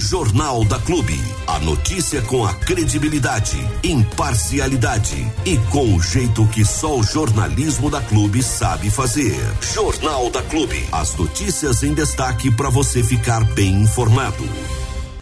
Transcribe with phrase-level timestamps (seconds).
[0.00, 1.18] Jornal da Clube.
[1.44, 8.00] A notícia com a credibilidade, imparcialidade e com o jeito que só o jornalismo da
[8.00, 9.34] Clube sabe fazer.
[9.60, 10.86] Jornal da Clube.
[10.92, 14.48] As notícias em destaque para você ficar bem informado.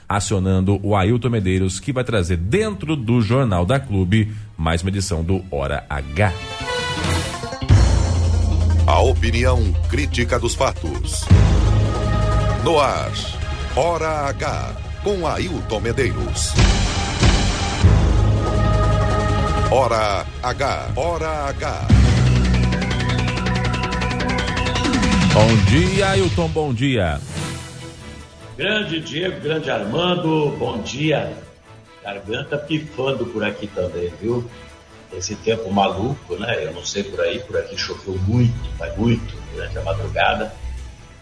[0.06, 5.24] Acionando o Ailton Medeiros, que vai trazer dentro do Jornal da Clube mais uma edição
[5.24, 6.32] do Hora H.
[8.86, 11.24] A opinião crítica dos fatos.
[12.62, 13.10] No ar,
[13.78, 14.74] Hora H,
[15.04, 16.54] com Ailton Medeiros.
[19.70, 21.88] Hora H, Hora H.
[25.34, 27.20] Bom dia, Ailton, bom dia.
[28.56, 31.36] Grande Diego, grande Armando, bom dia.
[32.02, 34.48] Garganta pifando por aqui também, viu?
[35.12, 36.64] esse tempo maluco, né?
[36.64, 40.52] Eu não sei por aí, por aqui choveu muito, mas muito durante a madrugada.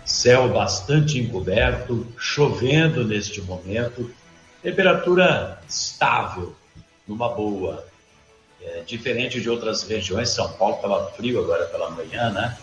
[0.04, 4.10] Céu bastante encoberto, chovendo neste momento,
[4.62, 6.54] temperatura estável,
[7.08, 7.86] numa boa.
[8.62, 12.56] É, diferente de outras regiões, São Paulo estava frio agora pela manhã, né?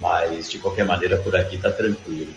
[0.00, 2.32] Mas de qualquer maneira por aqui está tranquilo.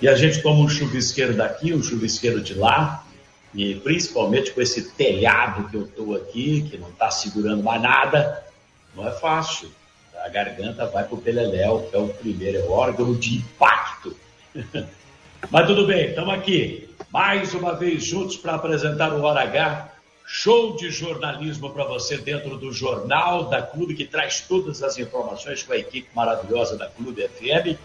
[0.00, 3.04] E a gente toma um chuvisqueiro daqui, um chuvisqueiro de lá,
[3.54, 8.44] e principalmente com esse telhado que eu estou aqui, que não está segurando mais nada,
[8.94, 9.70] não é fácil.
[10.24, 14.16] A garganta vai para o peleléu, que é o primeiro, é órgão de impacto.
[15.50, 19.92] Mas tudo bem, estamos aqui, mais uma vez juntos para apresentar o Hora H,
[20.24, 25.62] show de jornalismo para você dentro do Jornal da Clube, que traz todas as informações
[25.62, 27.78] com a equipe maravilhosa da Clube FM.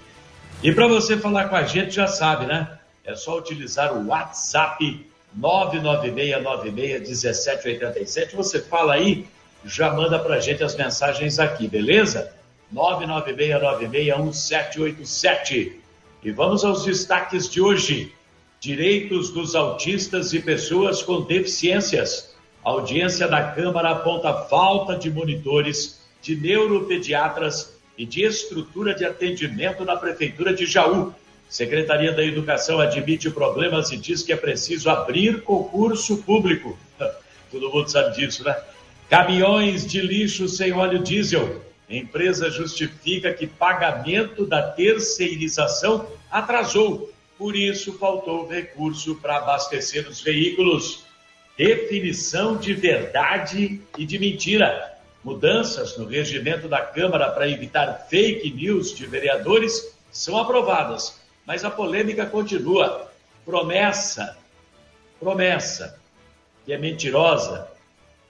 [0.64, 2.80] E para você falar com a gente, já sabe, né?
[3.04, 5.06] É só utilizar o WhatsApp
[5.38, 8.34] 996961787.
[8.34, 9.28] Você fala aí,
[9.66, 12.32] já manda pra gente as mensagens aqui, beleza?
[12.74, 15.74] 996961787.
[16.24, 18.14] E vamos aos destaques de hoje.
[18.60, 22.36] Direitos dos autistas e pessoas com deficiências.
[22.64, 29.86] A audiência da Câmara aponta falta de monitores, de neuropediatras e de estrutura de atendimento
[29.86, 31.14] na Prefeitura de Jaú.
[31.50, 36.78] Secretaria da Educação admite problemas e diz que é preciso abrir concurso público.
[37.50, 38.56] Todo mundo sabe disso, né?
[39.10, 41.62] Caminhões de lixo sem óleo diesel.
[41.90, 47.12] empresa justifica que pagamento da terceirização atrasou.
[47.38, 51.04] Por isso, faltou recurso para abastecer os veículos.
[51.58, 54.98] Definição de verdade e de mentira.
[55.24, 61.72] Mudanças no regimento da Câmara para evitar fake news de vereadores são aprovadas mas a
[61.72, 63.10] polêmica continua.
[63.44, 64.38] Promessa,
[65.20, 66.00] promessa,
[66.64, 67.69] que é mentirosa,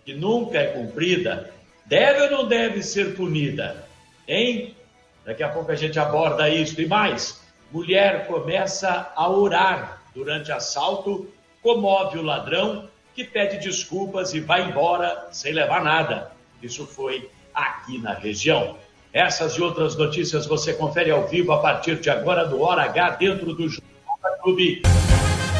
[0.10, 1.52] que nunca é cumprida,
[1.86, 3.86] deve ou não deve ser punida?
[4.28, 4.76] Hein?
[5.24, 7.40] Daqui a pouco a gente aborda isso e mais.
[7.72, 11.32] Mulher começa a orar durante assalto,
[11.62, 16.32] comove o ladrão que pede desculpas e vai embora sem levar nada.
[16.64, 18.78] Isso foi aqui na região.
[19.14, 23.12] Essas e outras notícias você confere ao vivo a partir de agora do Hora H
[23.12, 24.82] dentro do Jornal da Clube.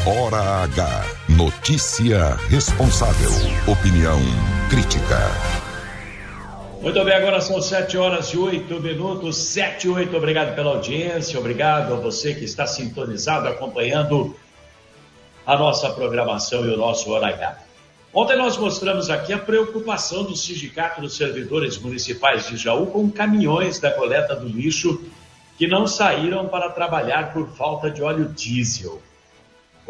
[0.04, 1.19] Hora H.
[1.40, 3.30] Notícia responsável.
[3.66, 4.18] Opinião
[4.68, 5.16] crítica.
[6.82, 9.38] Muito bem, agora são 7 horas e 8 minutos.
[9.38, 10.14] 7 e 8.
[10.14, 11.40] Obrigado pela audiência.
[11.40, 14.36] Obrigado a você que está sintonizado, acompanhando
[15.46, 17.58] a nossa programação e o nosso Hora H.
[18.12, 23.80] Ontem nós mostramos aqui a preocupação do Sindicato dos Servidores Municipais de Jaú com caminhões
[23.80, 25.02] da coleta do lixo
[25.56, 29.00] que não saíram para trabalhar por falta de óleo diesel.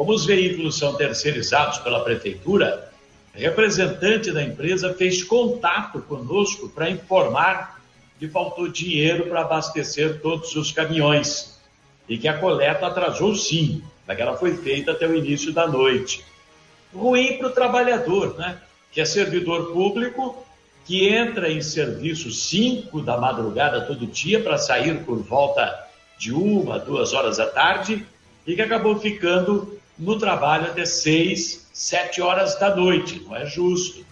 [0.01, 2.91] Como os veículos são terceirizados pela prefeitura,
[3.35, 7.79] representante da empresa fez contato conosco para informar
[8.19, 11.61] que faltou dinheiro para abastecer todos os caminhões
[12.09, 16.25] e que a coleta atrasou sim, mas ela foi feita até o início da noite
[16.95, 18.57] ruim para o trabalhador, né?
[18.91, 20.47] que é servidor público,
[20.87, 25.79] que entra em serviço 5 da madrugada todo dia para sair por volta
[26.19, 28.07] de uma, duas horas da tarde
[28.47, 33.21] e que acabou ficando no trabalho até 6, 7 horas da noite.
[33.21, 34.05] Não é justo.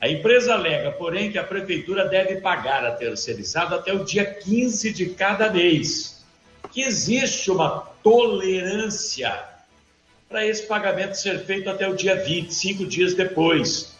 [0.00, 4.92] A empresa alega, porém, que a prefeitura deve pagar a terceirizada até o dia 15
[4.92, 6.22] de cada mês.
[6.72, 9.40] Que existe uma tolerância
[10.28, 13.96] para esse pagamento ser feito até o dia 20, cinco dias depois.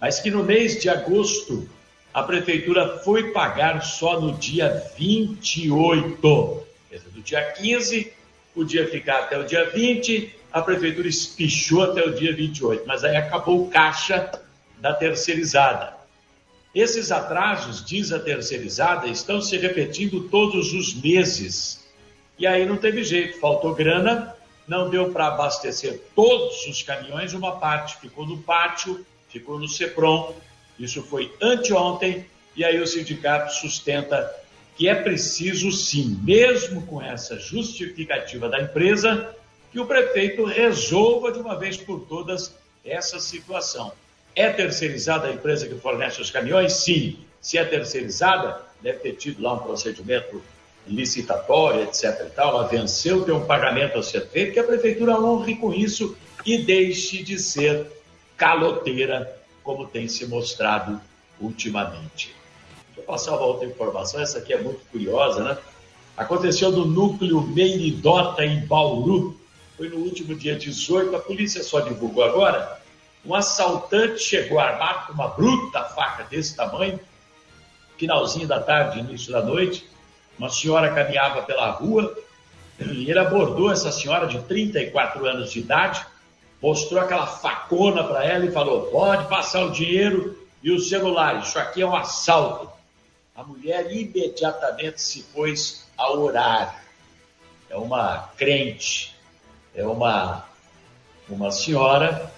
[0.00, 1.68] Mas que no mês de agosto
[2.12, 6.66] a prefeitura foi pagar só no dia 28.
[6.88, 8.13] Quer dizer, do dia 15
[8.54, 13.16] podia ficar até o dia 20, a prefeitura espichou até o dia 28, mas aí
[13.16, 14.30] acabou o caixa
[14.78, 15.94] da terceirizada.
[16.74, 21.84] Esses atrasos, diz a terceirizada, estão se repetindo todos os meses.
[22.38, 24.34] E aí não teve jeito, faltou grana,
[24.66, 30.34] não deu para abastecer todos os caminhões, uma parte ficou no pátio, ficou no CEPROM.
[30.78, 32.26] Isso foi anteontem,
[32.56, 34.32] e aí o sindicato sustenta
[34.76, 39.34] que é preciso sim, mesmo com essa justificativa da empresa,
[39.70, 42.54] que o prefeito resolva de uma vez por todas
[42.84, 43.92] essa situação.
[44.34, 46.72] É terceirizada a empresa que fornece os caminhões?
[46.72, 47.18] Sim.
[47.40, 50.42] Se é terceirizada, deve ter tido lá um procedimento
[50.86, 52.26] licitatório, etc.
[52.26, 52.50] E tal.
[52.50, 56.58] Ela venceu, tem um pagamento a ser feito, que a prefeitura honre com isso e
[56.58, 57.86] deixe de ser
[58.36, 61.00] caloteira, como tem se mostrado
[61.40, 62.34] ultimamente.
[63.06, 65.58] Passar uma outra informação, essa aqui é muito curiosa, né?
[66.16, 69.38] Aconteceu no núcleo Meiridota, em Bauru.
[69.76, 72.80] Foi no último dia 18, a polícia só divulgou agora.
[73.26, 77.00] Um assaltante chegou armado com uma bruta faca desse tamanho,
[77.96, 79.88] finalzinho da tarde, início da noite.
[80.38, 82.16] Uma senhora caminhava pela rua
[82.78, 86.04] e ele abordou essa senhora de 34 anos de idade,
[86.60, 91.58] mostrou aquela facona para ela e falou: pode passar o dinheiro e o celular, isso
[91.58, 92.73] aqui é um assalto.
[93.34, 96.84] A mulher imediatamente se pôs a orar.
[97.68, 99.12] É uma crente,
[99.74, 100.46] é uma,
[101.28, 102.32] uma senhora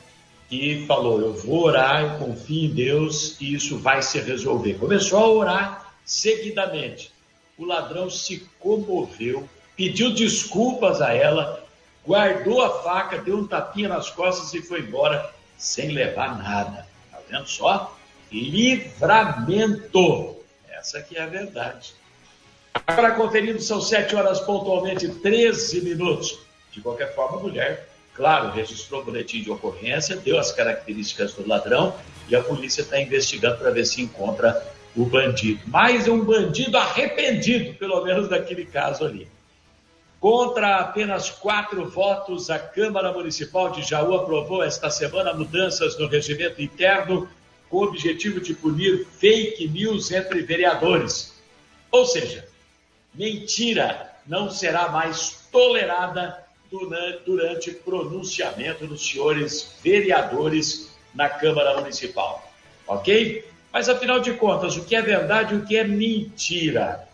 [0.49, 4.79] que falou: Eu vou orar, eu confio em Deus e isso vai se resolver.
[4.79, 7.13] Começou a orar seguidamente.
[7.59, 9.47] O ladrão se comoveu,
[9.77, 11.63] pediu desculpas a ela,
[12.07, 16.89] guardou a faca, deu um tapinha nas costas e foi embora sem levar nada.
[17.11, 17.95] Tá vendo só?
[18.33, 20.36] Livramento.
[20.87, 21.95] Essa que é a verdade.
[22.87, 26.39] Agora conferindo, são 7 horas pontualmente 13 minutos.
[26.71, 31.45] De qualquer forma, a mulher, claro, registrou o boletim de ocorrência, deu as características do
[31.45, 31.93] ladrão
[32.29, 35.61] e a polícia está investigando para ver se encontra o bandido.
[35.67, 39.29] Mais um bandido arrependido, pelo menos daquele caso ali.
[40.21, 46.63] Contra apenas quatro votos, a Câmara Municipal de Jaú aprovou esta semana mudanças no regimento
[46.63, 47.29] interno
[47.69, 51.35] com o objetivo de punir fake news entre vereadores.
[51.91, 52.47] Ou seja,
[53.15, 56.45] mentira não será mais tolerada
[57.25, 62.53] durante pronunciamento dos senhores vereadores na Câmara Municipal.
[62.87, 63.45] Ok?
[63.73, 67.07] Mas afinal de contas, o que é verdade e o que é mentira?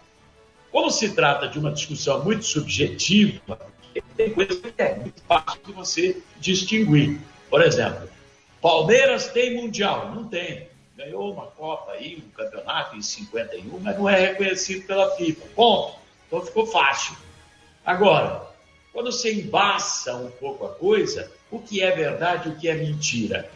[0.70, 3.60] Como se trata de uma discussão muito subjetiva,
[4.16, 7.20] tem coisa que é muito fácil de você distinguir.
[7.50, 8.08] Por exemplo,
[8.62, 10.14] Palmeiras tem Mundial?
[10.14, 10.68] Não tem.
[10.96, 15.46] Ganhou uma Copa aí, um campeonato em 51, mas não é reconhecido pela FIFA.
[15.56, 15.98] Ponto.
[16.28, 17.16] Então ficou fácil.
[17.84, 18.46] Agora,
[18.92, 22.74] quando você embaça um pouco a coisa, o que é verdade e o que é
[22.74, 23.50] mentira?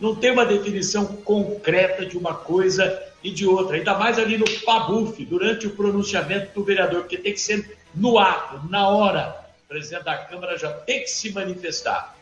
[0.00, 4.48] Não tem uma definição concreta de uma coisa e de outra, ainda mais ali no
[4.64, 9.44] PABUF, durante o pronunciamento do vereador, porque tem que ser no ato, na hora.
[9.64, 12.16] O presidente da Câmara já tem que se manifestar.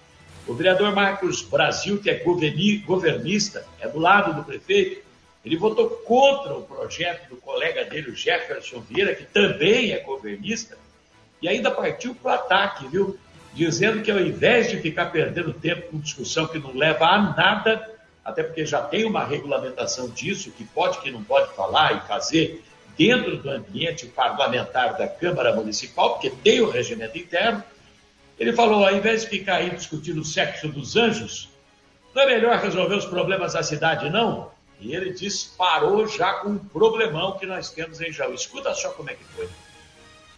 [0.46, 2.22] O vereador Marcos Brasil, que é
[2.86, 5.04] governista, é do lado do prefeito,
[5.44, 10.76] ele votou contra o projeto do colega dele, o Jefferson Vieira, que também é governista,
[11.42, 13.18] e ainda partiu para o ataque, viu?
[13.54, 17.90] Dizendo que ao invés de ficar perdendo tempo com discussão que não leva a nada,
[18.24, 22.62] até porque já tem uma regulamentação disso, que pode, que não pode falar e fazer
[22.96, 27.62] dentro do ambiente parlamentar da Câmara Municipal, porque tem o regimento interno,
[28.38, 31.48] ele falou: ao invés de ficar aí discutindo o sexo dos anjos,
[32.14, 34.50] não é melhor resolver os problemas da cidade, não?
[34.80, 38.34] E ele disparou já com um problemão que nós temos em Jaú.
[38.34, 39.48] Escuta só como é que foi.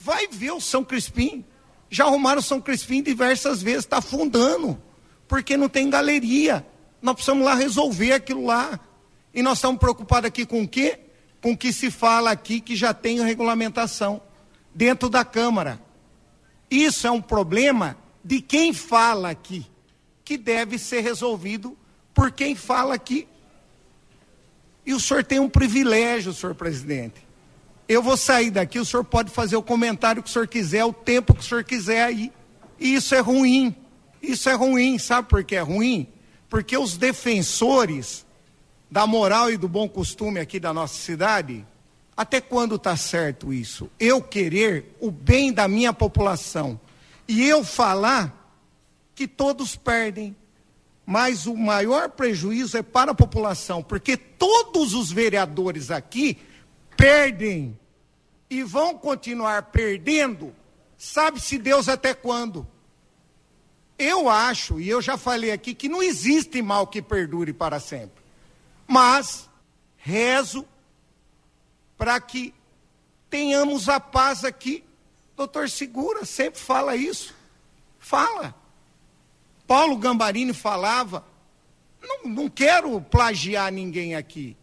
[0.00, 1.45] Vai ver o São Crispim.
[1.90, 4.81] Já arrumaram o São Crispim diversas vezes, está afundando,
[5.26, 6.64] porque não tem galeria.
[7.00, 8.78] Nós precisamos lá resolver aquilo lá.
[9.35, 11.00] E nós estamos preocupados aqui com o quê?
[11.40, 14.21] Com o que se fala aqui que já tem regulamentação
[14.75, 15.81] dentro da Câmara.
[16.71, 19.67] Isso é um problema de quem fala aqui,
[20.25, 21.77] que deve ser resolvido
[22.13, 23.27] por quem fala aqui.
[24.85, 27.27] E o senhor tem um privilégio, senhor presidente.
[27.89, 30.93] Eu vou sair daqui, o senhor pode fazer o comentário que o senhor quiser, o
[30.93, 32.33] tempo que o senhor quiser aí.
[32.79, 33.75] E isso é ruim.
[34.23, 36.09] Isso é ruim, sabe por que é ruim?
[36.49, 38.27] Porque os defensores
[38.91, 41.67] da moral e do bom costume aqui da nossa cidade
[42.19, 43.89] até quando está certo isso?
[43.97, 46.81] Eu querer o bem da minha população
[47.29, 48.53] e eu falar
[49.15, 50.35] que todos perdem,
[51.07, 56.37] mas o maior prejuízo é para a população, porque todos os vereadores aqui
[56.97, 57.79] perdem
[58.51, 60.53] e vão continuar perdendo,
[60.97, 62.67] sabe-se Deus até quando.
[63.97, 68.21] Eu acho, e eu já falei aqui, que não existe mal que perdure para sempre.
[68.89, 69.49] Mas
[69.97, 70.67] rezo
[71.99, 72.55] para que
[73.28, 74.85] tenhamos a paz aqui.
[75.37, 77.35] Doutor Segura sempre fala isso.
[77.99, 78.55] Fala.
[79.67, 81.25] Paulo Gambarini falava.
[82.00, 84.57] Não, não quero plagiar ninguém aqui.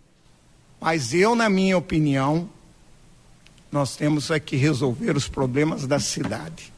[0.79, 2.49] Mas eu, na minha opinião,
[3.71, 6.71] nós temos aqui resolver os problemas da cidade.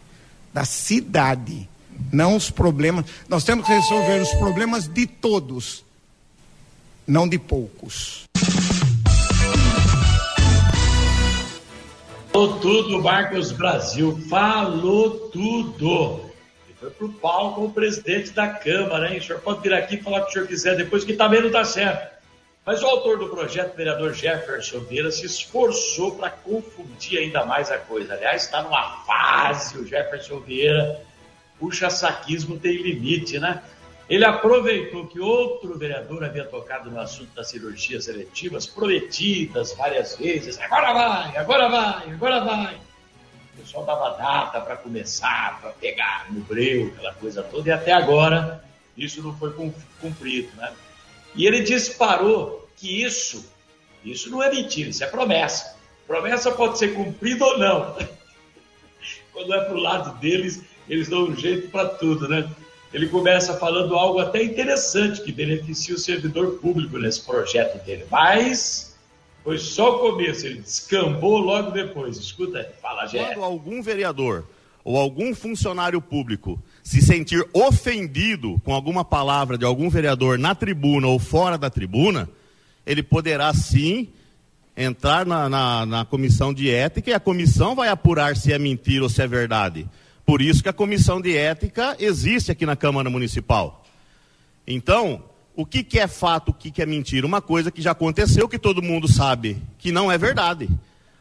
[0.54, 1.70] Da cidade.
[2.12, 3.06] Não os problemas.
[3.30, 5.84] Nós temos que resolver os problemas de todos,
[7.06, 8.28] não de poucos.
[12.38, 14.16] Falou tudo, Marcos Brasil.
[14.30, 16.30] Falou tudo.
[16.70, 19.18] E foi pro palco o presidente da Câmara, hein?
[19.18, 21.40] O senhor pode vir aqui e falar o que o senhor quiser depois, que também
[21.40, 22.16] não está certo.
[22.64, 27.72] Mas o autor do projeto, o vereador Jefferson Vieira, se esforçou para confundir ainda mais
[27.72, 28.14] a coisa.
[28.14, 31.02] Aliás, está numa fase, o Jefferson Vieira,
[31.60, 33.64] puxa saquismo tem limite, né?
[34.10, 40.58] Ele aproveitou que outro vereador havia tocado no assunto das cirurgias seletivas, prometidas várias vezes,
[40.60, 42.76] agora vai, agora vai, agora vai.
[43.54, 47.92] O pessoal dava data para começar, para pegar no breu, aquela coisa toda, e até
[47.92, 48.64] agora
[48.96, 49.54] isso não foi
[50.00, 50.74] cumprido, né?
[51.36, 53.52] E ele disparou que isso,
[54.06, 55.76] isso não é mentira, isso é promessa.
[56.08, 57.98] Promessa pode ser cumprida ou não.
[59.34, 62.50] Quando é para o lado deles, eles dão um jeito para tudo, né?
[62.94, 68.96] Ele começa falando algo até interessante que beneficia o servidor público nesse projeto dele, mas
[69.44, 72.18] foi só o começo, ele descambou logo depois.
[72.18, 73.34] Escuta, fala, Gé.
[73.34, 74.46] Quando algum vereador
[74.84, 81.08] ou algum funcionário público se sentir ofendido com alguma palavra de algum vereador na tribuna
[81.08, 82.30] ou fora da tribuna,
[82.86, 84.10] ele poderá sim
[84.78, 89.04] entrar na, na, na, comissão de ética e a comissão vai apurar se é mentira
[89.04, 89.88] ou se é verdade.
[90.28, 93.86] Por isso que a comissão de ética existe aqui na Câmara Municipal.
[94.68, 95.24] Então,
[95.56, 97.26] o que, que é fato, o que, que é mentira?
[97.26, 100.68] Uma coisa que já aconteceu, que todo mundo sabe que não é verdade.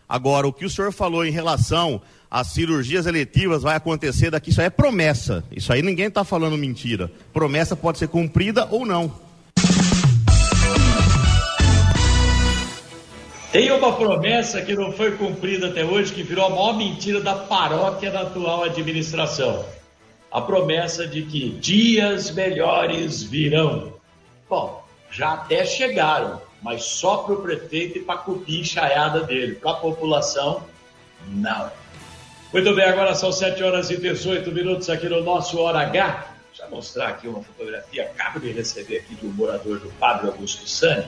[0.09, 4.61] Agora, o que o senhor falou em relação as cirurgias eletivas vai acontecer daqui, isso
[4.61, 5.45] aí é promessa.
[5.53, 7.11] Isso aí ninguém está falando mentira.
[7.33, 9.13] Promessa pode ser cumprida ou não.
[13.53, 17.35] Tem uma promessa que não foi cumprida até hoje, que virou a maior mentira da
[17.35, 19.65] paróquia da atual administração.
[20.31, 23.95] A promessa de que dias melhores virão.
[24.49, 28.62] Bom, já até chegaram, mas só para o prefeito e para a cupim
[29.26, 29.55] dele.
[29.55, 30.62] Para a população,
[31.29, 31.71] não.
[32.53, 36.26] Muito bem, agora são 7 horas e 18 minutos aqui no nosso Hora H.
[36.49, 38.05] Deixa eu mostrar aqui uma fotografia.
[38.05, 41.07] Acabo de receber aqui de um morador do Padre Augusto Sani.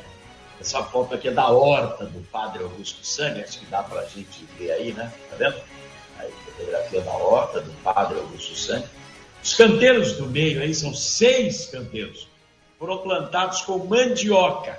[0.61, 3.43] Essa foto aqui é da horta do Padre Augusto Sani.
[3.43, 5.13] Acho que dá para a gente ver aí, né?
[5.31, 5.57] Tá vendo?
[6.19, 8.85] Aí, fotografia da horta do Padre Augusto Sani.
[9.43, 12.29] Os canteiros do meio aí são seis canteiros.
[12.79, 14.79] Foram plantados com mandioca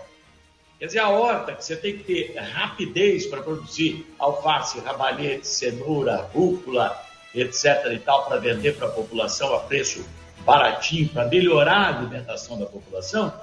[0.80, 6.30] Quer dizer, a horta, que você tem que ter rapidez para produzir alface, rabanete, cenoura,
[6.34, 6.98] rúcula,
[7.36, 7.92] etc.
[7.92, 10.06] e tal, para vender para a população a preço
[10.46, 13.34] baratinho, para melhorar a alimentação da população,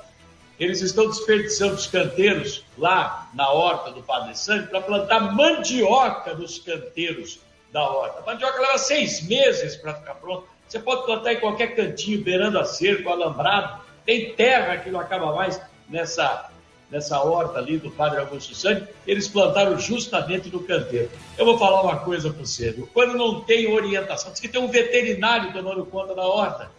[0.59, 6.59] eles estão desperdiçando os canteiros lá na horta do Padre Sangue para plantar mandioca nos
[6.59, 7.39] canteiros
[7.73, 8.21] da horta.
[8.21, 10.47] A mandioca leva seis meses para ficar pronta.
[10.67, 13.81] Você pode plantar em qualquer cantinho, beirando a cerco, alambrado.
[14.05, 16.51] Tem terra que não acaba mais nessa
[16.91, 21.11] nessa horta ali do Padre Augusto Santos, eles plantaram justamente no canteiro.
[21.37, 22.89] Eu vou falar uma coisa para você, viu?
[22.93, 26.71] quando não tem orientação, diz que tem um veterinário tomando conta da horta.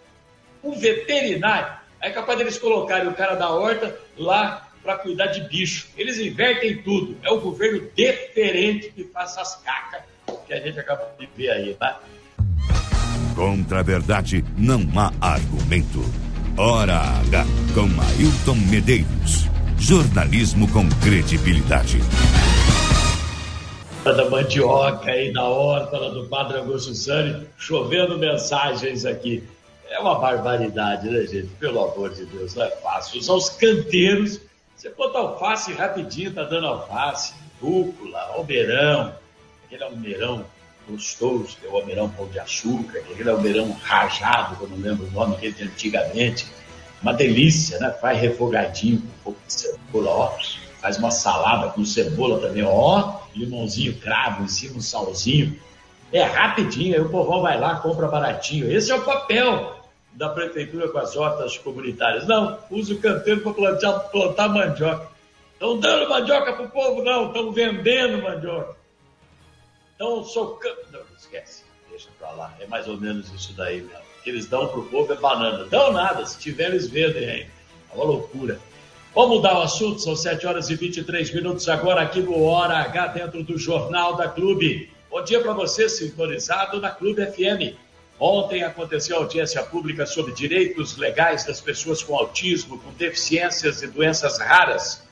[0.64, 1.78] Um veterinário.
[2.02, 5.88] É capaz deles colocarem o cara da horta lá para cuidar de bicho.
[5.98, 7.18] Eles invertem tudo.
[7.24, 10.02] É o governo diferente que faz essas cacas
[10.46, 12.00] que a gente acaba de ver aí, tá?
[13.36, 16.04] Contra a verdade não há argumento.
[16.58, 19.46] Hora H com Ailton Medeiros.
[19.78, 22.00] Jornalismo com credibilidade.
[24.04, 29.44] Da mandioca aí na horta do Padre Augusto Sani, chovendo mensagens aqui.
[29.90, 31.48] É uma barbaridade, né, gente?
[31.60, 33.22] Pelo amor de Deus, não é fácil.
[33.22, 34.42] São os canteiros.
[34.76, 39.16] Você bota alface rapidinho, tá dando alface, rúcula, almeirão,
[39.66, 40.46] aquele almeirão
[40.88, 45.08] gostoso, que é o almeirão pão de açúcar, aquele almeirão rajado, que eu não lembro
[45.08, 46.48] o nome que ele antigamente
[47.02, 47.92] uma delícia, né?
[47.92, 50.38] Faz refogadinho com um pouco de cebola, ó.
[50.82, 53.20] Faz uma salada com cebola também, ó.
[53.36, 55.60] Limãozinho cravo em cima, um salzinho.
[56.12, 58.72] É rapidinho, aí o povão vai lá, compra baratinho.
[58.72, 59.77] Esse é o papel
[60.18, 62.26] da prefeitura com as hortas comunitárias.
[62.26, 65.08] Não, usa o canteiro para plantar, plantar mandioca.
[65.54, 68.76] Estão dando mandioca para o povo, não, estão vendendo mandioca.
[69.92, 70.80] Estão socando.
[70.92, 72.54] Não, esquece, deixa para lá.
[72.60, 75.66] É mais ou menos isso daí mesmo que eles dão para o povo é banana.
[75.66, 77.48] Dão nada, se tiver eles vendem aí.
[77.92, 78.60] É uma loucura.
[79.14, 83.08] Vamos mudar o assunto, são 7 horas e 23 minutos agora aqui no Hora H,
[83.08, 84.92] dentro do Jornal da Clube.
[85.10, 87.78] Bom dia para você, sintonizado na Clube FM
[88.20, 94.40] Ontem aconteceu audiência pública sobre direitos legais das pessoas com autismo, com deficiências e doenças
[94.40, 95.04] raras.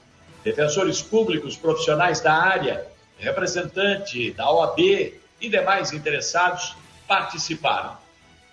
[0.43, 2.87] Defensores públicos, profissionais da área,
[3.19, 6.75] representante da OAB e demais interessados
[7.07, 7.97] participaram.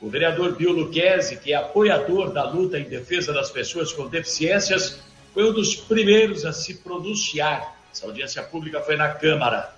[0.00, 5.00] O vereador Bill Luquezzi, que é apoiador da luta em defesa das pessoas com deficiências,
[5.32, 7.76] foi um dos primeiros a se pronunciar.
[7.90, 9.74] Essa audiência pública foi na Câmara.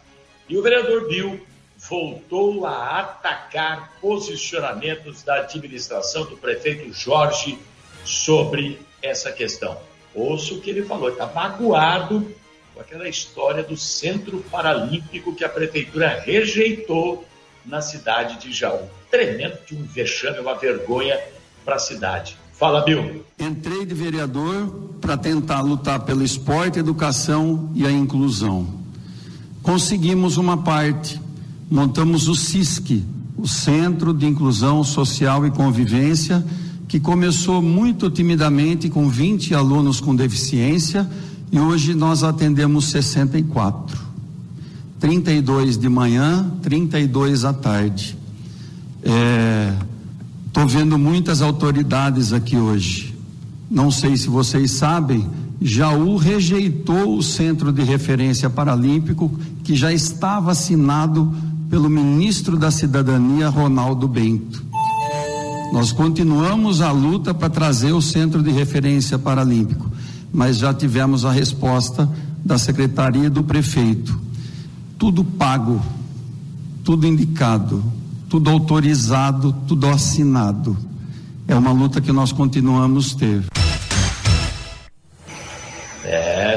[0.48, 1.40] E o vereador Bill
[1.88, 7.58] voltou a atacar posicionamentos da administração do prefeito Jorge
[8.04, 9.76] sobre essa questão.
[10.14, 12.26] Ouço o que ele falou, está magoado
[12.72, 17.26] com aquela história do Centro Paralímpico que a prefeitura rejeitou
[17.64, 18.88] na cidade de Jaú.
[19.10, 21.18] Tremendo de um vexame, uma vergonha
[21.64, 22.36] para a cidade.
[22.52, 23.24] Fala, Bill.
[23.38, 24.68] Entrei de vereador
[25.00, 28.82] para tentar lutar pelo esporte, educação e a inclusão.
[29.62, 31.23] Conseguimos uma parte
[31.74, 33.02] montamos o CISC,
[33.36, 36.46] o Centro de Inclusão Social e Convivência,
[36.86, 41.10] que começou muito timidamente com 20 alunos com deficiência
[41.50, 43.98] e hoje nós atendemos 64.
[45.00, 48.16] 32 de manhã, 32 à tarde.
[50.46, 53.16] Estou é, vendo muitas autoridades aqui hoje.
[53.68, 55.28] Não sei se vocês sabem,
[55.60, 61.34] Jaú rejeitou o Centro de Referência Paralímpico, que já estava assinado
[61.68, 64.64] pelo ministro da Cidadania, Ronaldo Bento.
[65.72, 69.90] Nós continuamos a luta para trazer o centro de referência paralímpico,
[70.32, 72.08] mas já tivemos a resposta
[72.44, 74.16] da secretaria do prefeito.
[74.98, 75.82] Tudo pago,
[76.84, 77.82] tudo indicado,
[78.28, 80.76] tudo autorizado, tudo assinado.
[81.48, 83.44] É uma luta que nós continuamos ter.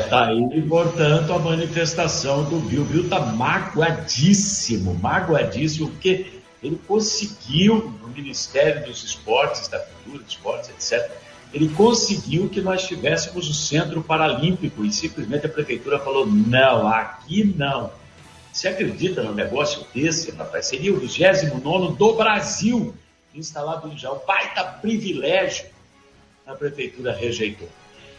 [0.09, 2.85] Tá aí, portanto, a manifestação do Bill.
[2.85, 6.27] Bill tá magoadíssimo, magoadíssimo, porque
[6.61, 11.11] ele conseguiu, no Ministério dos Esportes, da Cultura, dos Esportes, etc.,
[11.53, 17.53] ele conseguiu que nós tivéssemos o Centro Paralímpico e simplesmente a Prefeitura falou: não, aqui
[17.55, 17.91] não.
[18.51, 20.65] Você acredita num negócio desse, rapaz?
[20.65, 22.93] Seria o 29 do Brasil
[23.33, 24.20] instalado em Jaú.
[24.25, 25.67] Baita privilégio.
[26.46, 27.70] A Prefeitura rejeitou.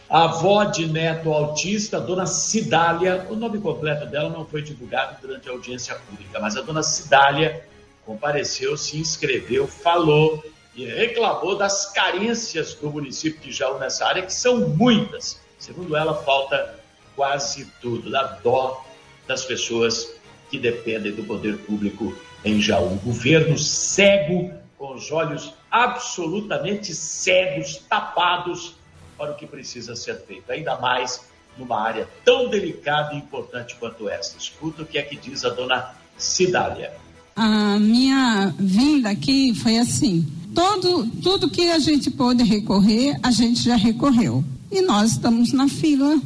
[0.09, 5.47] A avó de neto autista, dona Cidália, o nome completo dela não foi divulgado durante
[5.47, 7.63] a audiência pública, mas a dona Cidália
[8.03, 10.43] compareceu, se inscreveu, falou
[10.75, 15.39] e reclamou das carências do município de Jaú nessa área, que são muitas.
[15.59, 16.79] Segundo ela, falta
[17.15, 18.83] quase tudo, da dó
[19.27, 20.11] das pessoas
[20.49, 22.93] que dependem do poder público em Jaú.
[22.93, 28.78] O governo cego, com os olhos absolutamente cegos, tapados
[29.19, 31.21] para o que precisa ser feito, ainda mais
[31.57, 34.37] numa área tão delicada e importante quanto esta.
[34.37, 36.93] Escuta o que é que diz a dona Cidália.
[37.35, 43.61] A minha vinda aqui foi assim: todo, tudo que a gente pôde recorrer, a gente
[43.61, 44.43] já recorreu.
[44.71, 46.19] E nós estamos na fila,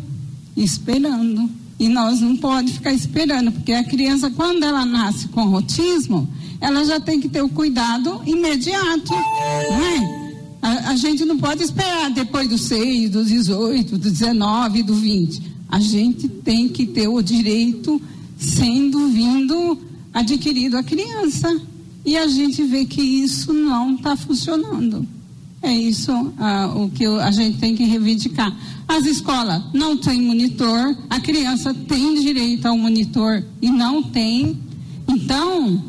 [0.56, 1.50] esperando.
[1.80, 6.86] E nós não podemos ficar esperando, porque a criança, quando ela nasce com autismo, ela
[6.86, 10.23] já tem que ter o cuidado imediato, não é?
[10.64, 15.42] A, a, gente não pode esperar depois do 6, do 18, do 19, do 20.
[15.68, 18.02] A gente tem que ter o direito
[18.38, 19.78] sendo vindo
[20.14, 21.60] adquirido a criança.
[22.06, 25.06] E a gente vê que isso não está funcionando.
[25.62, 28.56] É isso ah, o que a gente tem que reivindicar.
[28.88, 34.58] As escolas não têm monitor, a criança tem direito ao monitor e não tem.
[35.10, 35.84] Então,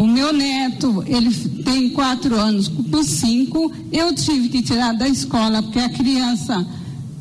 [0.00, 1.30] o meu neto, ele
[1.62, 6.66] tem quatro anos, com cinco, eu tive que tirar da escola, porque a criança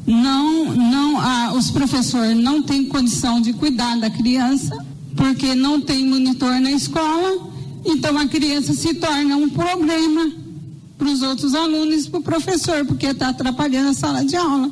[0.07, 4.77] não, não, a, os professores não têm condição de cuidar da criança,
[5.13, 7.49] porque não tem monitor na escola,
[7.83, 10.31] então a criança se torna um problema
[10.97, 14.71] para os outros alunos e para o professor, porque está atrapalhando a sala de aula.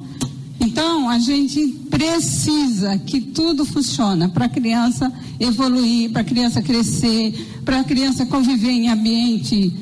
[0.60, 7.62] Então, a gente precisa que tudo funcione para a criança evoluir, para a criança crescer,
[7.64, 9.74] para a criança conviver em ambiente e,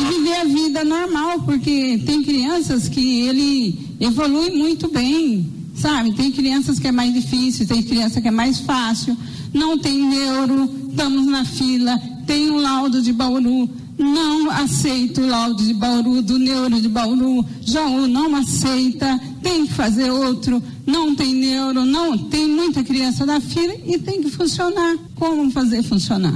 [0.00, 6.12] e, viver a vida normal, porque tem crianças que ele evolui muito bem, sabe?
[6.12, 9.16] Tem crianças que é mais difícil, tem criança que é mais fácil,
[9.52, 15.62] não tem neuro, estamos na fila, tem um laudo de Bauru, não aceita o laudo
[15.62, 21.34] de Bauru, do neuro de Bauru, Jaú não aceita, tem que fazer outro, não tem
[21.34, 24.96] neuro, não, tem muita criança na fila e tem que funcionar.
[25.16, 26.34] Como fazer funcionar?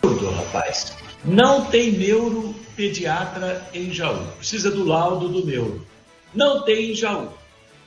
[0.00, 0.92] Tudo, rapaz.
[1.24, 4.24] Não tem neuropediatra em Jaú.
[4.38, 5.86] Precisa do laudo do neuro.
[6.34, 7.28] Não tem em Jaú.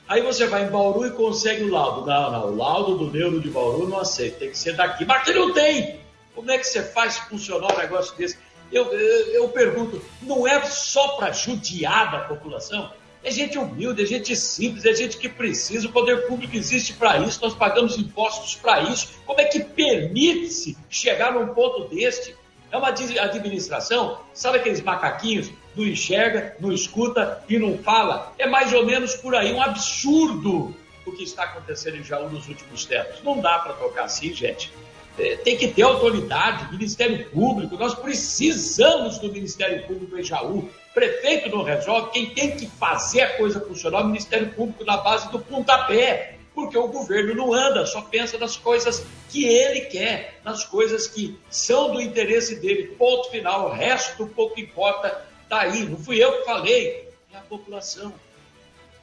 [0.08, 2.04] Aí você vai em Bauru e consegue o laudo.
[2.04, 5.04] Não, não, o laudo do neuro de Bauru não aceita, tem que ser daqui.
[5.04, 5.99] Mas que não tem!
[6.34, 8.38] Como é que você faz funcionar um negócio desse?
[8.72, 12.92] Eu, eu, eu pergunto, não é só para judiar da população?
[13.22, 15.86] É gente humilde, é gente simples, é gente que precisa.
[15.88, 19.08] O poder público existe para isso, nós pagamos impostos para isso.
[19.26, 22.34] Como é que permite-se chegar num ponto deste?
[22.72, 25.50] É uma administração, sabe aqueles macaquinhos?
[25.74, 28.32] Não enxerga, não escuta e não fala.
[28.38, 32.48] É mais ou menos por aí, um absurdo o que está acontecendo em Jaú nos
[32.48, 33.22] últimos tempos.
[33.22, 34.72] Não dá para tocar assim, gente.
[35.18, 37.76] É, tem que ter autoridade, Ministério Público.
[37.76, 40.68] Nós precisamos do Ministério Público em Jaú.
[40.94, 44.96] Prefeito não resolve, quem tem que fazer a coisa funcionar é o Ministério Público na
[44.96, 46.36] base do pontapé.
[46.54, 51.38] Porque o governo não anda, só pensa nas coisas que ele quer, nas coisas que
[51.48, 52.88] são do interesse dele.
[52.98, 53.68] Ponto final.
[53.68, 55.24] O resto pouco importa.
[55.44, 55.84] Está aí.
[55.84, 58.12] Não fui eu que falei, é a população.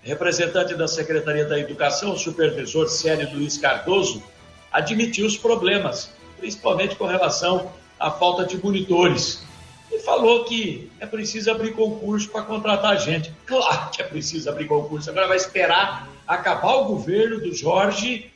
[0.02, 4.24] Representante da Secretaria da Educação, o supervisor Célio Luiz Cardoso,
[4.72, 9.44] admitiu os problemas, principalmente com relação à falta de monitores.
[9.92, 13.34] E falou que é preciso abrir concurso para contratar gente.
[13.46, 15.10] Claro que é preciso abrir concurso.
[15.10, 18.30] Agora vai esperar acabar o governo do Jorge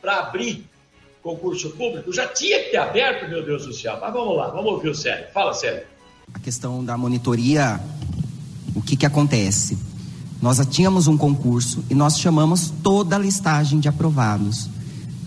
[0.00, 0.64] para abrir
[1.22, 2.12] concurso público.
[2.12, 3.98] Já tinha que ter aberto, meu Deus do céu.
[4.00, 5.26] Mas vamos lá, vamos ouvir o Sérgio.
[5.32, 5.86] Fala, Sérgio.
[6.32, 7.80] A questão da monitoria,
[8.74, 9.78] o que, que acontece?
[10.40, 14.68] Nós tínhamos um concurso e nós chamamos toda a listagem de aprovados.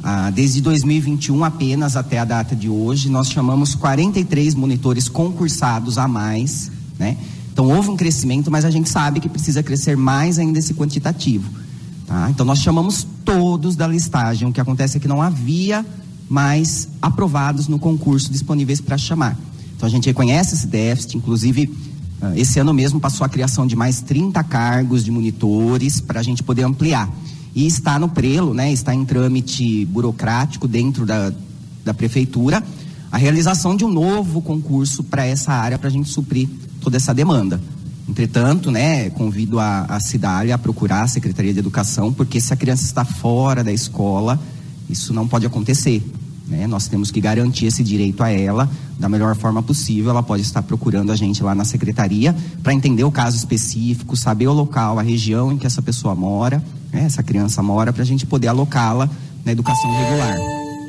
[0.05, 6.09] Ah, desde 2021 apenas até a data de hoje, nós chamamos 43 monitores concursados a
[6.09, 7.15] mais, né?
[7.53, 11.49] Então houve um crescimento, mas a gente sabe que precisa crescer mais ainda esse quantitativo.
[12.05, 12.29] Tá?
[12.29, 14.45] Então nós chamamos todos da listagem.
[14.45, 15.85] O que acontece é que não havia
[16.27, 19.37] mais aprovados no concurso disponíveis para chamar.
[19.77, 21.73] Então a gente reconhece esse déficit, inclusive
[22.21, 26.23] ah, esse ano mesmo passou a criação de mais 30 cargos de monitores para a
[26.23, 27.09] gente poder ampliar
[27.55, 31.31] e está no prelo, né, está em trâmite burocrático dentro da,
[31.83, 32.63] da prefeitura,
[33.11, 36.49] a realização de um novo concurso para essa área para a gente suprir
[36.81, 37.61] toda essa demanda.
[38.09, 42.57] Entretanto, né, convido a, a Cidália a procurar a Secretaria de Educação, porque se a
[42.57, 44.39] criança está fora da escola,
[44.89, 46.03] isso não pode acontecer.
[46.47, 46.67] Né?
[46.67, 50.11] Nós temos que garantir esse direito a ela da melhor forma possível.
[50.11, 54.47] Ela pode estar procurando a gente lá na secretaria para entender o caso específico, saber
[54.47, 56.63] o local, a região em que essa pessoa mora,
[56.93, 57.03] né?
[57.05, 59.09] essa criança mora, para a gente poder alocá-la
[59.43, 60.37] na educação regular.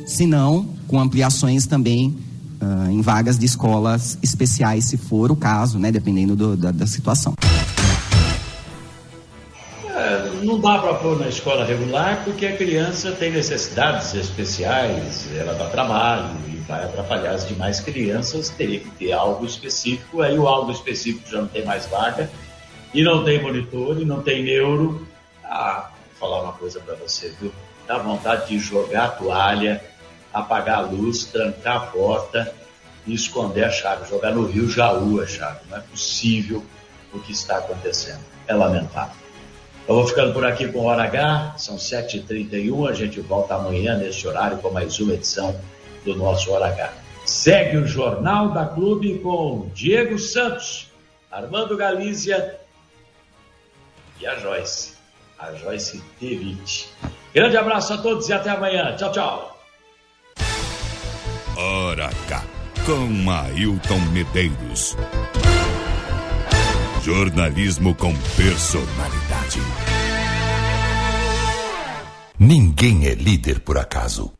[0.05, 2.15] Se não, com ampliações também
[2.61, 5.91] uh, em vagas de escolas especiais, se for o caso, né?
[5.91, 7.33] dependendo do, da, da situação
[10.45, 15.67] não dá para pôr na escola regular porque a criança tem necessidades especiais, ela dá
[15.69, 20.71] trabalho e vai atrapalhar as demais crianças, teria que ter algo específico, aí o algo
[20.71, 22.29] específico já não tem mais vaga,
[22.93, 25.05] e não tem monitor, e não tem neuro.
[25.43, 25.89] Ah,
[26.25, 27.53] falar uma coisa para você, viu?
[27.87, 29.83] Dá vontade de jogar a toalha,
[30.33, 32.53] apagar a luz, trancar a porta
[33.05, 35.59] e esconder a chave, jogar no rio Jaú a chave.
[35.69, 36.65] Não é possível
[37.13, 38.21] o que está acontecendo.
[38.47, 39.15] É lamentável.
[39.87, 44.27] Eu vou ficando por aqui com Hora H, são 7h31, a gente volta amanhã nesse
[44.27, 45.55] horário com mais uma edição
[46.03, 46.91] do nosso Hora H.
[47.23, 50.91] Segue o Jornal da Clube com Diego Santos,
[51.31, 52.59] Armando Galícia
[54.19, 54.94] e a Joyce,
[55.39, 56.87] a Joyce T20.
[57.33, 58.95] Grande abraço a todos e até amanhã.
[58.95, 59.59] Tchau, tchau.
[61.57, 62.09] Hora
[62.85, 64.95] com Ailton Medeiros.
[67.03, 69.59] Jornalismo com personalidade.
[72.37, 74.31] Ninguém é líder por acaso.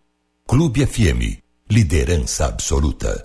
[0.47, 3.19] Clube FM, liderança absoluta.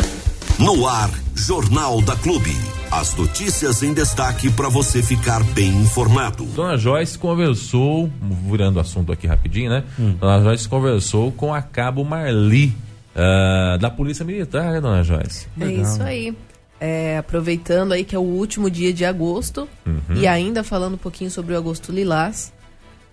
[0.59, 2.79] No ar, Jornal da Clube.
[2.90, 6.44] As notícias em destaque para você ficar bem informado.
[6.44, 8.11] Dona Joyce conversou,
[8.50, 9.85] virando o assunto aqui rapidinho, né?
[9.98, 10.16] Hum.
[10.18, 12.74] Dona Joyce conversou com a cabo Marli,
[13.14, 15.46] uh, da Polícia Militar, né, Dona Joyce?
[15.61, 15.83] É Legal.
[15.85, 16.37] isso aí
[16.81, 20.16] é, aproveitando aí que é o último dia de agosto uhum.
[20.16, 22.53] e ainda falando um pouquinho sobre o agosto lilás,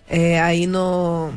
[0.10, 1.32] é, aí no,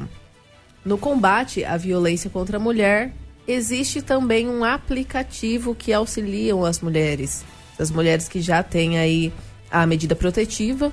[0.82, 3.12] no combate à violência contra a mulher,
[3.46, 7.44] existe também um aplicativo que auxiliam as mulheres.
[7.80, 9.32] As mulheres que já têm aí
[9.70, 10.92] a medida protetiva,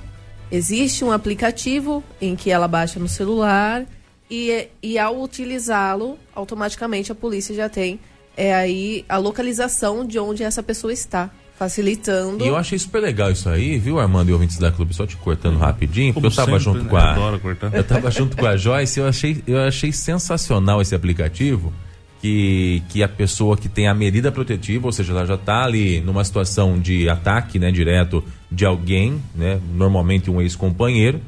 [0.50, 3.84] existe um aplicativo em que ela baixa no celular
[4.30, 7.98] e, e ao utilizá-lo, automaticamente a polícia já tem
[8.38, 11.28] é aí a localização de onde essa pessoa está.
[11.58, 12.44] Facilitando.
[12.44, 14.94] E eu achei super legal isso aí, viu, Armando e ouvintes da Clube?
[14.94, 16.88] Só te cortando rapidinho, porque eu tava sempre, junto né?
[16.88, 17.40] com a.
[17.72, 21.72] Eu tava junto com a Joyce, eu achei, eu achei sensacional esse aplicativo.
[22.20, 26.00] Que, que a pessoa que tem a medida protetiva, ou seja, ela já está ali
[26.00, 31.20] numa situação de ataque né, direto de alguém, né, normalmente um ex-companheiro,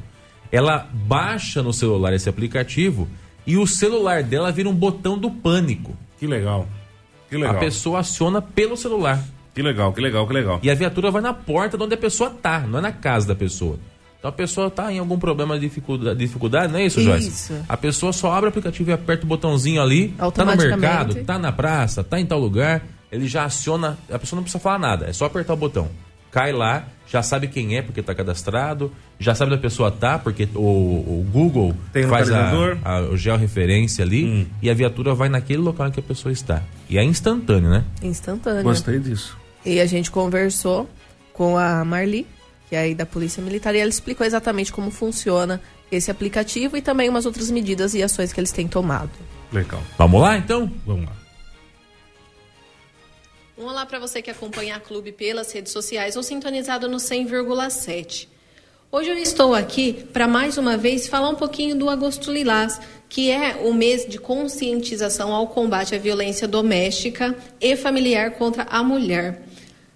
[0.51, 3.07] ela baixa no celular esse aplicativo
[3.47, 5.95] e o celular dela vira um botão do pânico.
[7.29, 7.55] Que legal.
[7.55, 9.23] a pessoa aciona pelo celular.
[9.53, 10.59] Que legal, que legal, que legal.
[10.61, 13.27] E a viatura vai na porta de onde a pessoa tá, não é na casa
[13.27, 13.79] da pessoa.
[14.21, 17.27] Então a pessoa tá em algum problema de dificuldade, dificuldade não é isso, Joyce?
[17.27, 17.55] Isso.
[17.67, 21.39] A pessoa só abre o aplicativo e aperta o botãozinho ali, tá no mercado, tá
[21.39, 25.07] na praça, tá em tal lugar, ele já aciona, a pessoa não precisa falar nada,
[25.07, 25.89] é só apertar o botão.
[26.29, 30.19] Cai lá, já sabe quem é porque está cadastrado, já sabe onde a pessoa tá
[30.19, 32.51] porque o, o Google Tem faz a,
[32.83, 34.45] a, o georreferência ali hum.
[34.61, 36.61] e a viatura vai naquele local em que a pessoa está.
[36.87, 37.83] E é instantâneo, né?
[38.03, 38.61] Instantâneo.
[38.61, 39.35] Gostei disso.
[39.65, 40.87] E a gente conversou
[41.33, 42.27] com a Marli,
[42.71, 46.81] que é aí da Polícia Militar, e ela explicou exatamente como funciona esse aplicativo e
[46.81, 49.11] também umas outras medidas e ações que eles têm tomado.
[49.51, 49.83] Legal.
[49.97, 50.71] Vamos lá então?
[50.85, 51.11] Vamos lá.
[53.57, 58.29] Um olá para você que acompanha a Clube pelas redes sociais ou sintonizado no 100,7.
[58.89, 62.79] Hoje eu estou aqui para mais uma vez falar um pouquinho do Agosto Lilás,
[63.09, 68.81] que é o mês de conscientização ao combate à violência doméstica e familiar contra a
[68.81, 69.41] mulher.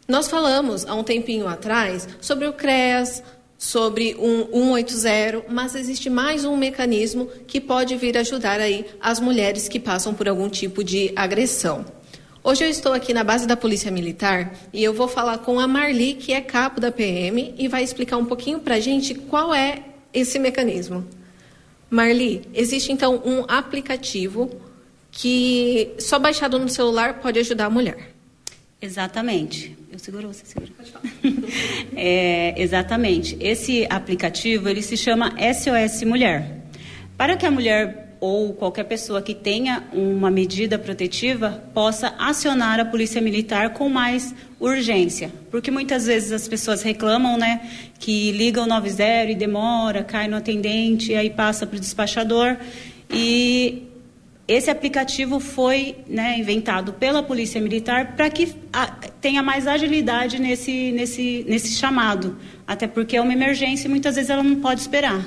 [0.07, 3.23] Nós falamos há um tempinho atrás sobre o CREAS,
[3.57, 9.67] sobre um 180, mas existe mais um mecanismo que pode vir ajudar aí as mulheres
[9.67, 11.83] que passam por algum tipo de agressão.
[12.43, 15.67] Hoje eu estou aqui na base da Polícia Militar e eu vou falar com a
[15.67, 19.55] Marli, que é capo da PM, e vai explicar um pouquinho para a gente qual
[19.55, 21.03] é esse mecanismo.
[21.89, 24.51] Marli, existe então um aplicativo
[25.09, 28.14] que só baixado no celular pode ajudar a mulher.
[28.85, 29.75] Exatamente.
[29.91, 30.71] Eu seguro, você segura.
[30.77, 31.05] Pode falar.
[31.97, 33.35] é, exatamente.
[33.39, 36.67] Esse aplicativo ele se chama SOS Mulher.
[37.17, 42.85] Para que a mulher ou qualquer pessoa que tenha uma medida protetiva possa acionar a
[42.85, 47.69] polícia militar com mais urgência, porque muitas vezes as pessoas reclamam, né,
[47.99, 52.57] que ligam 90 e demora, cai no atendente, aí passa para o despachador
[53.11, 53.84] e
[54.47, 58.53] esse aplicativo foi né, inventado pela Polícia Militar para que
[59.19, 64.29] tenha mais agilidade nesse, nesse, nesse chamado, até porque é uma emergência e muitas vezes
[64.29, 65.25] ela não pode esperar.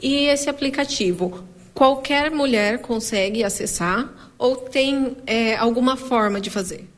[0.00, 6.88] E esse aplicativo, qualquer mulher consegue acessar ou tem é, alguma forma de fazer?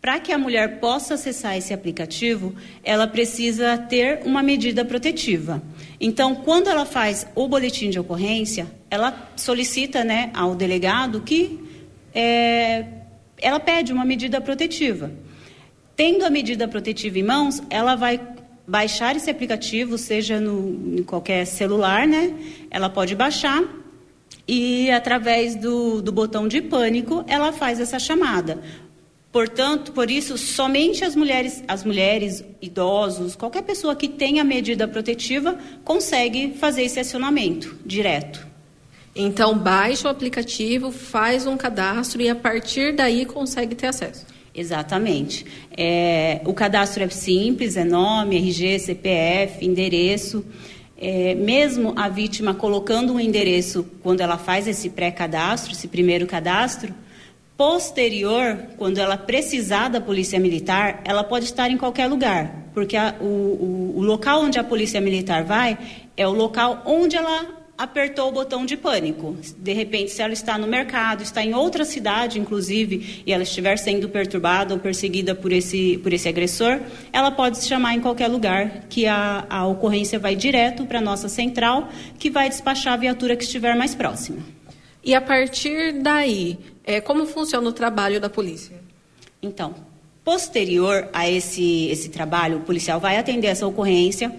[0.00, 5.62] Para que a mulher possa acessar esse aplicativo, ela precisa ter uma medida protetiva.
[6.00, 11.58] Então, quando ela faz o boletim de ocorrência, ela solicita né, ao delegado que
[12.14, 12.84] é,
[13.38, 15.10] ela pede uma medida protetiva.
[15.94, 18.20] Tendo a medida protetiva em mãos, ela vai
[18.66, 22.34] baixar esse aplicativo, seja no, em qualquer celular, né?
[22.70, 23.62] Ela pode baixar
[24.46, 28.60] e através do, do botão de pânico ela faz essa chamada.
[29.36, 35.58] Portanto, por isso, somente as mulheres, as mulheres, idosos, qualquer pessoa que tenha medida protetiva
[35.84, 38.46] consegue fazer esse acionamento direto.
[39.14, 44.24] Então, baixa o aplicativo, faz um cadastro e a partir daí consegue ter acesso.
[44.54, 45.44] Exatamente.
[45.76, 50.46] É, o cadastro é simples, é nome, RG, CPF, endereço.
[50.96, 56.94] É, mesmo a vítima colocando um endereço quando ela faz esse pré-cadastro, esse primeiro cadastro,
[57.56, 63.14] posterior, quando ela precisar da polícia militar, ela pode estar em qualquer lugar, porque a,
[63.20, 65.78] o, o, o local onde a polícia militar vai
[66.16, 69.36] é o local onde ela apertou o botão de pânico.
[69.58, 73.76] De repente, se ela está no mercado, está em outra cidade, inclusive, e ela estiver
[73.76, 76.80] sendo perturbada ou perseguida por esse, por esse agressor,
[77.12, 81.02] ela pode se chamar em qualquer lugar, que a, a ocorrência vai direto para a
[81.02, 81.88] nossa central,
[82.18, 84.38] que vai despachar a viatura que estiver mais próxima.
[85.04, 88.80] E a partir daí, é, como funciona o trabalho da polícia?
[89.42, 89.74] Então,
[90.24, 94.32] posterior a esse, esse trabalho, o policial vai atender essa ocorrência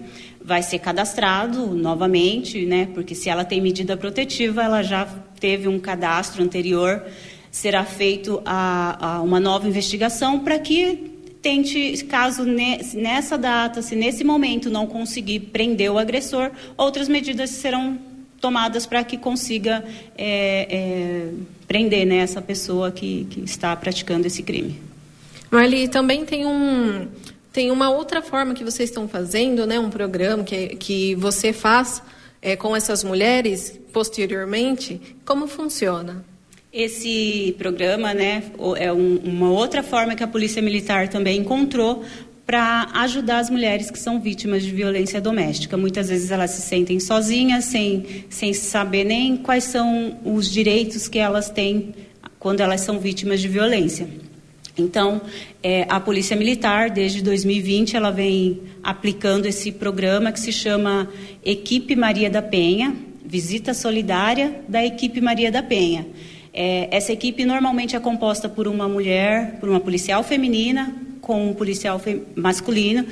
[0.48, 2.88] vai ser cadastrado novamente, né?
[2.94, 5.06] Porque se ela tem medida protetiva, ela já
[5.38, 7.04] teve um cadastro anterior,
[7.50, 14.24] será feito a, a uma nova investigação para que tente, caso nessa data, se nesse
[14.24, 17.98] momento não conseguir prender o agressor, outras medidas serão
[18.40, 19.84] tomadas para que consiga
[20.16, 21.28] é, é,
[21.66, 24.80] prender né, essa pessoa que, que está praticando esse crime.
[25.50, 27.08] Marli, também tem um,
[27.52, 32.02] tem uma outra forma que vocês estão fazendo, né, um programa que, que você faz
[32.40, 35.00] é, com essas mulheres posteriormente.
[35.24, 36.24] Como funciona?
[36.70, 38.44] Esse programa né,
[38.76, 42.04] é um, uma outra forma que a Polícia Militar também encontrou
[42.48, 45.76] para ajudar as mulheres que são vítimas de violência doméstica.
[45.76, 51.18] Muitas vezes elas se sentem sozinhas, sem, sem saber nem quais são os direitos que
[51.18, 51.94] elas têm
[52.38, 54.08] quando elas são vítimas de violência.
[54.78, 55.20] Então,
[55.62, 61.06] é, a Polícia Militar, desde 2020, ela vem aplicando esse programa que se chama
[61.44, 66.06] Equipe Maria da Penha, Visita Solidária da Equipe Maria da Penha.
[66.54, 71.52] É, essa equipe normalmente é composta por uma mulher, por uma policial feminina, com um
[71.52, 72.00] policial
[72.34, 73.04] masculino.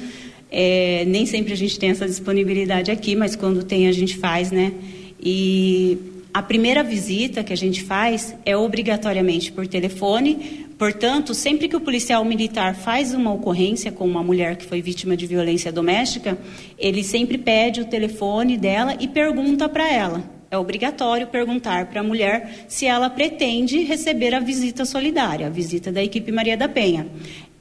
[0.51, 4.51] É, nem sempre a gente tem essa disponibilidade aqui, mas quando tem a gente faz,
[4.51, 4.73] né?
[5.21, 5.99] E
[6.33, 10.67] a primeira visita que a gente faz é obrigatoriamente por telefone.
[10.79, 15.15] Portanto, sempre que o policial militar faz uma ocorrência com uma mulher que foi vítima
[15.15, 16.39] de violência doméstica,
[16.79, 20.37] ele sempre pede o telefone dela e pergunta para ela.
[20.49, 25.91] É obrigatório perguntar para a mulher se ela pretende receber a visita solidária, a visita
[25.91, 27.07] da equipe Maria da Penha.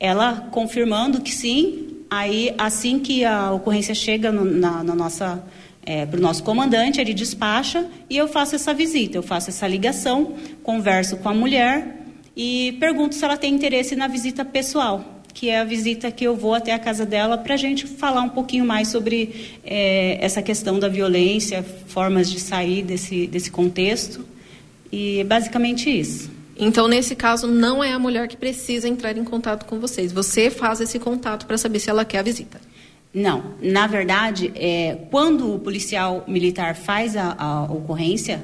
[0.05, 5.43] Ela confirmando que sim, Aí, assim que a ocorrência chega no, na, na nossa
[5.85, 9.67] é, para o nosso comandante, ele despacha e eu faço essa visita, eu faço essa
[9.67, 12.03] ligação, converso com a mulher
[12.35, 16.35] e pergunto se ela tem interesse na visita pessoal, que é a visita que eu
[16.35, 20.41] vou até a casa dela para a gente falar um pouquinho mais sobre é, essa
[20.41, 24.25] questão da violência, formas de sair desse, desse contexto.
[24.91, 26.34] E é basicamente isso.
[26.57, 30.11] Então, nesse caso, não é a mulher que precisa entrar em contato com vocês.
[30.11, 32.59] Você faz esse contato para saber se ela quer a visita.
[33.13, 38.43] Não, na verdade, é, quando o policial militar faz a, a ocorrência,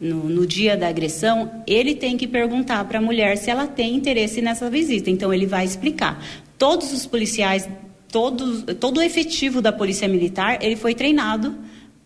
[0.00, 3.94] no, no, dia da agressão, ele tem que perguntar para a mulher se ela tem
[3.94, 5.08] interesse nessa visita.
[5.08, 6.20] Então, ele vai explicar.
[6.58, 7.68] Todos os policiais,
[8.10, 11.54] todos, todo o efetivo da Polícia Militar, ele foi treinado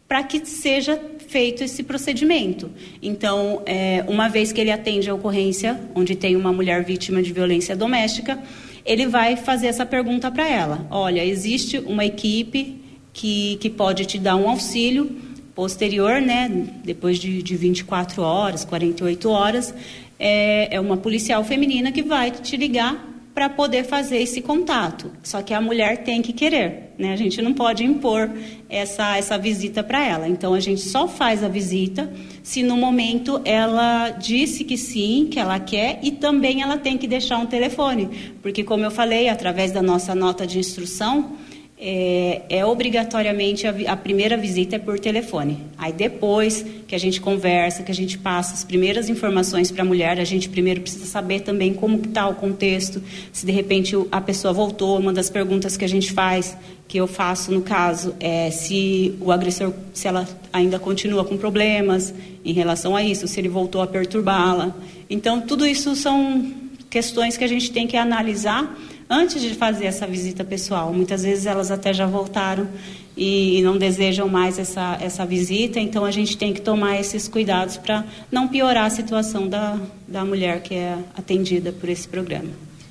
[0.06, 2.70] para que seja feito esse procedimento.
[3.02, 7.32] Então, é, uma vez que ele atende a ocorrência, onde tem uma mulher vítima de
[7.32, 8.38] violência doméstica,
[8.84, 12.80] ele vai fazer essa pergunta para ela: olha, existe uma equipe
[13.12, 15.10] que, que pode te dar um auxílio
[15.54, 16.50] posterior, né,
[16.84, 19.74] depois de, de 24 horas, 48 horas,
[20.18, 25.12] é, é uma policial feminina que vai te ligar para poder fazer esse contato.
[25.22, 27.12] Só que a mulher tem que querer, né?
[27.12, 28.30] A gente não pode impor
[28.66, 30.26] essa, essa visita para ela.
[30.26, 32.10] Então a gente só faz a visita
[32.42, 37.06] se no momento ela disse que sim, que ela quer e também ela tem que
[37.06, 38.08] deixar um telefone,
[38.40, 41.36] porque como eu falei, através da nossa nota de instrução,
[41.78, 45.58] é, é, obrigatoriamente a, a, primeira visita é por telefone.
[45.76, 49.84] Aí depois que a gente conversa, que a gente passa as primeiras informações para a
[49.84, 54.20] mulher, a gente primeiro precisa saber também como está o contexto, se de repente a
[54.22, 54.98] pessoa voltou.
[54.98, 56.56] Uma das perguntas que a gente faz,
[56.88, 62.14] que eu faço no caso, é se o agressor, se ela ainda continua com problemas
[62.42, 64.74] em relação a isso, se ele voltou a perturbá-la.
[65.10, 66.54] Então tudo isso são
[66.88, 68.74] questões que a gente tem que analisar
[69.08, 70.92] antes de fazer essa visita pessoal.
[70.92, 72.68] Muitas vezes elas até já voltaram
[73.16, 77.76] e não desejam mais essa, essa visita, então a gente tem que tomar esses cuidados
[77.76, 82.50] para não piorar a situação da, da mulher que é atendida por esse programa.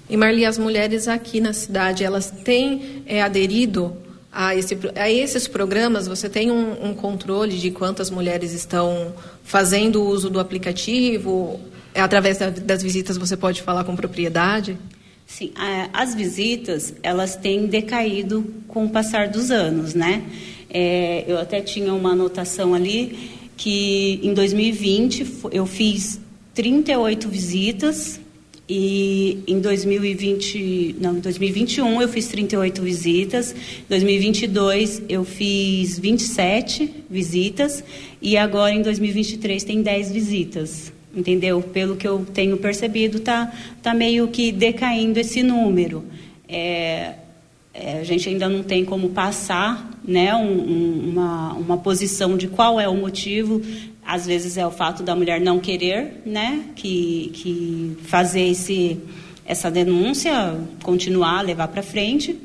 [0.10, 3.96] E Marli, as mulheres aqui na cidade, elas têm é, aderido
[4.32, 6.08] a, esse, a esses programas?
[6.08, 11.60] Você tem um, um controle de quantas mulheres estão fazendo uso do aplicativo?
[11.94, 14.78] É, através da, das visitas você pode falar com propriedade?
[15.28, 15.52] Sim,
[15.92, 20.24] as visitas elas têm decaído com o passar dos anos, né?
[20.70, 26.20] É, eu até tinha uma anotação ali que em 2020 eu fiz
[26.54, 28.20] 38 visitas
[28.68, 37.06] e em 2020, não, em 2021 eu fiz 38 visitas, em 2022 eu fiz 27
[37.10, 37.84] visitas
[38.22, 41.62] e agora em 2023 tem 10 visitas entendeu?
[41.62, 43.52] Pelo que eu tenho percebido, tá,
[43.82, 46.04] tá meio que decaindo esse número.
[46.48, 47.14] É,
[47.74, 52.48] é, a gente ainda não tem como passar né, um, um, uma, uma posição de
[52.48, 53.62] qual é o motivo.
[54.06, 59.00] Às vezes é o fato da mulher não querer né, que, que fazer esse,
[59.46, 62.40] essa denúncia, continuar, levar para frente.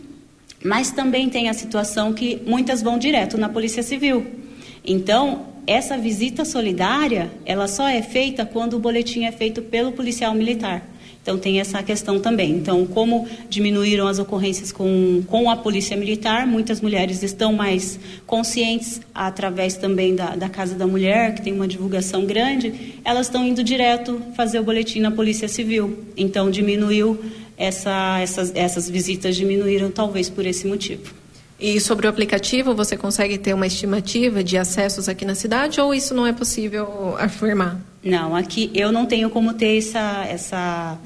[0.65, 4.27] Mas também tem a situação que muitas vão direto na Polícia Civil.
[4.85, 10.35] Então, essa visita solidária, ela só é feita quando o boletim é feito pelo policial
[10.35, 10.85] militar.
[11.23, 12.51] Então tem essa questão também.
[12.51, 19.01] Então, como diminuíram as ocorrências com, com a polícia militar, muitas mulheres estão mais conscientes
[19.15, 23.63] através também da, da Casa da Mulher, que tem uma divulgação grande, elas estão indo
[23.63, 26.05] direto fazer o boletim na Polícia Civil.
[26.17, 27.17] Então diminuiu
[27.57, 31.20] essa, essas, essas visitas diminuíram talvez por esse motivo.
[31.61, 35.93] E sobre o aplicativo, você consegue ter uma estimativa de acessos aqui na cidade ou
[35.93, 37.79] isso não é possível afirmar?
[38.03, 40.99] Não, aqui eu não tenho como ter essa, essa,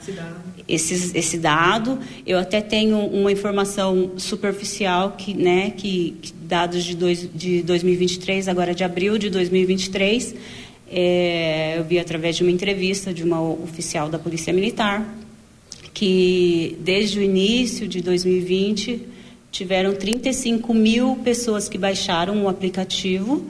[0.69, 1.99] esse, esse dado.
[2.25, 8.47] Eu até tenho uma informação superficial que, né, que, que dados de, dois, de 2023,
[8.47, 10.37] agora de abril de 2023,
[10.89, 15.05] é, eu vi através de uma entrevista de uma oficial da Polícia Militar
[15.93, 19.14] que desde o início de 2020
[19.55, 23.47] tiveram 35 mil pessoas que baixaram o aplicativo.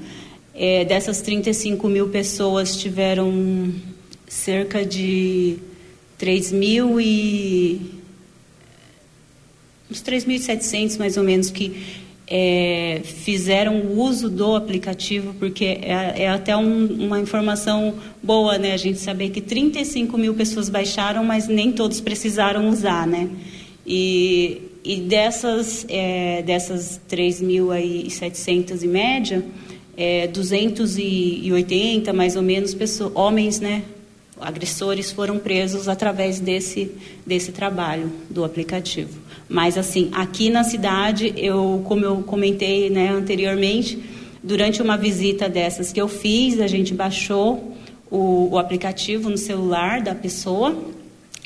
[0.54, 3.72] É, dessas 35 mil pessoas, tiveram
[4.28, 5.56] cerca de
[6.18, 7.80] 3 mil e
[9.90, 11.74] uns 3.700 mais ou menos que
[12.26, 18.72] é, fizeram uso do aplicativo, porque é, é até um, uma informação boa, né?
[18.72, 23.30] A gente saber que 35 mil pessoas baixaram, mas nem todos precisaram usar, né?
[23.86, 29.42] E, e dessas, é, dessas 3.700 em média,
[29.96, 33.82] é, 280 mais ou menos pessoas, homens, né?
[34.38, 36.90] Agressores foram presos através desse,
[37.24, 39.18] desse trabalho do aplicativo.
[39.48, 43.98] Mas assim, aqui na cidade, eu, como eu comentei né, anteriormente,
[44.42, 47.74] durante uma visita dessas que eu fiz, a gente baixou
[48.10, 50.76] o, o aplicativo no celular da pessoa,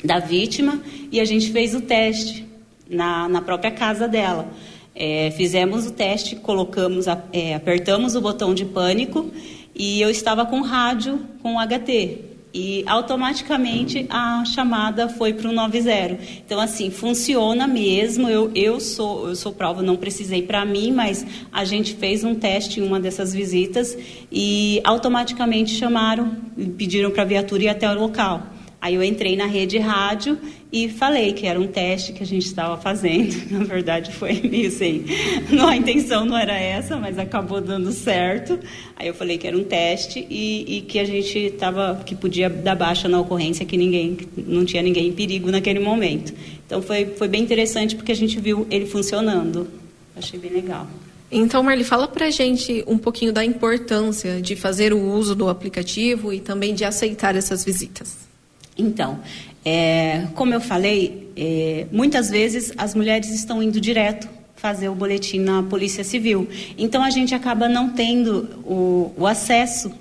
[0.03, 2.48] da vítima, e a gente fez o teste
[2.89, 4.47] na, na própria casa dela.
[4.95, 9.29] É, fizemos o teste, colocamos, é, apertamos o botão de pânico
[9.73, 16.17] e eu estava com rádio com HT e automaticamente a chamada foi para o 90.
[16.45, 18.27] Então assim funciona mesmo.
[18.27, 22.35] Eu, eu sou eu sou prova, não precisei para mim, mas a gente fez um
[22.35, 23.97] teste em uma dessas visitas
[24.31, 26.35] e automaticamente chamaram,
[26.77, 28.47] pediram para a viatura ir até o local.
[28.81, 30.39] Aí eu entrei na rede rádio
[30.71, 33.35] e falei que era um teste que a gente estava fazendo.
[33.49, 35.03] Na verdade, foi meio assim.
[35.49, 38.59] Não, a intenção não era essa, mas acabou dando certo.
[38.95, 42.49] Aí eu falei que era um teste e, e que a gente estava, que podia
[42.49, 46.33] dar baixa na ocorrência, que ninguém, não tinha ninguém em perigo naquele momento.
[46.65, 49.67] Então foi, foi bem interessante porque a gente viu ele funcionando.
[50.15, 50.87] Achei bem legal.
[51.31, 56.33] Então, Marli, fala pra gente um pouquinho da importância de fazer o uso do aplicativo
[56.33, 58.17] e também de aceitar essas visitas.
[58.77, 59.19] Então,
[59.71, 65.39] é, como eu falei, é, muitas vezes as mulheres estão indo direto fazer o boletim
[65.39, 66.49] na Polícia Civil.
[66.75, 69.91] Então, a gente acaba não tendo o, o acesso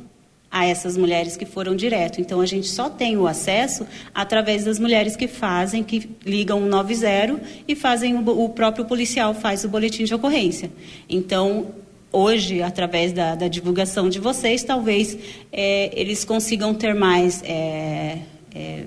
[0.50, 2.18] a essas mulheres que foram direto.
[2.18, 7.38] Então, a gente só tem o acesso através das mulheres que fazem, que ligam 90
[7.68, 10.70] e fazem o, o próprio policial faz o boletim de ocorrência.
[11.10, 11.66] Então,
[12.10, 15.16] hoje, através da, da divulgação de vocês, talvez
[15.52, 18.18] é, eles consigam ter mais é,
[18.54, 18.84] é,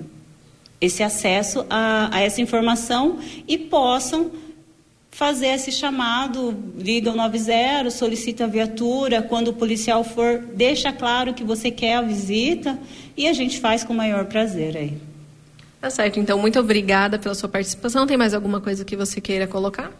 [0.82, 4.32] esse acesso a, a, essa informação e possam
[5.12, 11.34] fazer esse chamado, liga o 90, solicita a viatura, quando o policial for, deixa claro
[11.34, 12.76] que você quer a visita
[13.16, 14.98] e a gente faz com o maior prazer aí.
[15.80, 18.06] Tá certo, então muito obrigada pela sua participação.
[18.06, 19.92] Tem mais alguma coisa que você queira colocar?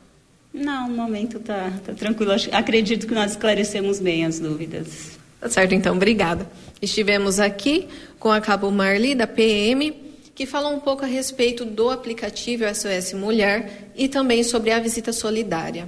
[0.52, 2.32] Não, no momento tá, tá tranquilo.
[2.50, 5.18] Acredito que nós esclarecemos bem as dúvidas.
[5.40, 6.46] Tá certo, então, obrigada.
[6.80, 10.01] Estivemos aqui com a Cabo Marli, da PM,
[10.34, 15.12] que falou um pouco a respeito do aplicativo SOS Mulher e também sobre a visita
[15.12, 15.86] solidária.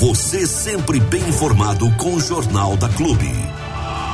[0.00, 3.30] Você sempre bem informado com o Jornal da Clube.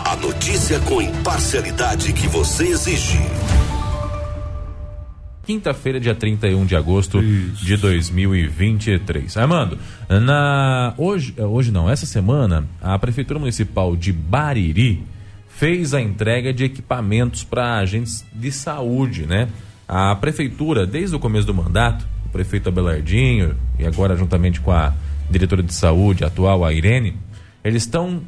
[0.05, 3.19] A notícia com imparcialidade que você exige
[5.51, 7.65] quinta-feira, dia 31 de agosto Isso.
[7.65, 9.37] de 2023.
[9.37, 9.77] Armando,
[10.09, 15.03] na hoje, hoje não, essa semana, a Prefeitura Municipal de Bariri
[15.61, 19.47] fez a entrega de equipamentos para agentes de saúde, né?
[19.87, 24.95] A prefeitura, desde o começo do mandato, o prefeito Abelardinho e agora juntamente com a
[25.29, 27.15] diretora de saúde atual, a Irene,
[27.63, 28.23] eles estão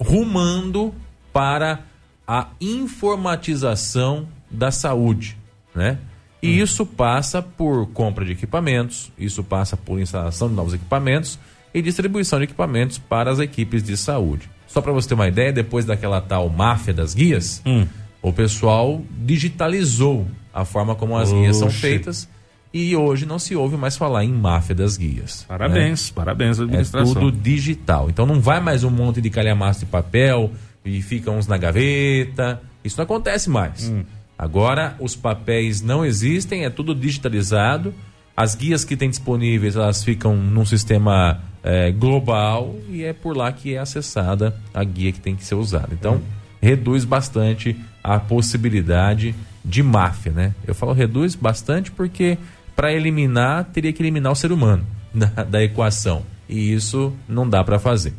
[0.00, 0.94] rumando
[1.30, 1.80] para
[2.26, 5.36] a informatização da saúde,
[5.74, 5.98] né?
[6.42, 6.64] E hum.
[6.64, 11.38] isso passa por compra de equipamentos, isso passa por instalação de novos equipamentos
[11.74, 14.48] e distribuição de equipamentos para as equipes de saúde.
[14.68, 17.86] Só para você ter uma ideia, depois daquela tal máfia das guias, hum.
[18.22, 21.40] o pessoal digitalizou a forma como as Oxi.
[21.40, 22.28] guias são feitas
[22.72, 25.44] e hoje não se ouve mais falar em máfia das guias.
[25.48, 26.12] Parabéns, né?
[26.14, 27.10] parabéns à administração.
[27.10, 28.10] É tudo digital.
[28.10, 30.52] Então não vai mais um monte de calhamaço de papel
[30.84, 32.60] e fica uns na gaveta.
[32.84, 33.88] Isso não acontece mais.
[33.88, 34.04] Hum.
[34.38, 37.94] Agora os papéis não existem, é tudo digitalizado.
[38.38, 43.50] As guias que tem disponíveis elas ficam num sistema é, global e é por lá
[43.50, 45.88] que é acessada a guia que tem que ser usada.
[45.90, 46.22] Então hum.
[46.62, 49.34] reduz bastante a possibilidade
[49.64, 50.54] de máfia, né?
[50.64, 52.38] Eu falo reduz bastante porque
[52.76, 57.64] para eliminar teria que eliminar o ser humano da, da equação e isso não dá
[57.64, 58.14] para fazer.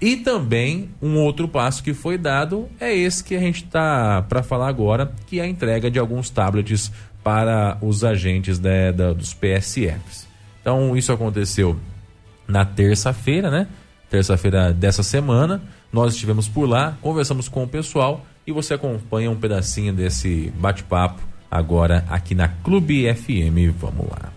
[0.00, 4.42] E também um outro passo que foi dado é esse que a gente está para
[4.42, 6.90] falar agora, que é a entrega de alguns tablets
[7.24, 10.28] para os agentes né, da, dos PSFs.
[10.60, 11.76] Então isso aconteceu
[12.46, 13.66] na terça-feira, né?
[14.10, 15.62] Terça-feira dessa semana.
[15.90, 21.22] Nós estivemos por lá, conversamos com o pessoal e você acompanha um pedacinho desse bate-papo
[21.50, 23.74] agora aqui na Clube FM.
[23.80, 24.33] Vamos lá.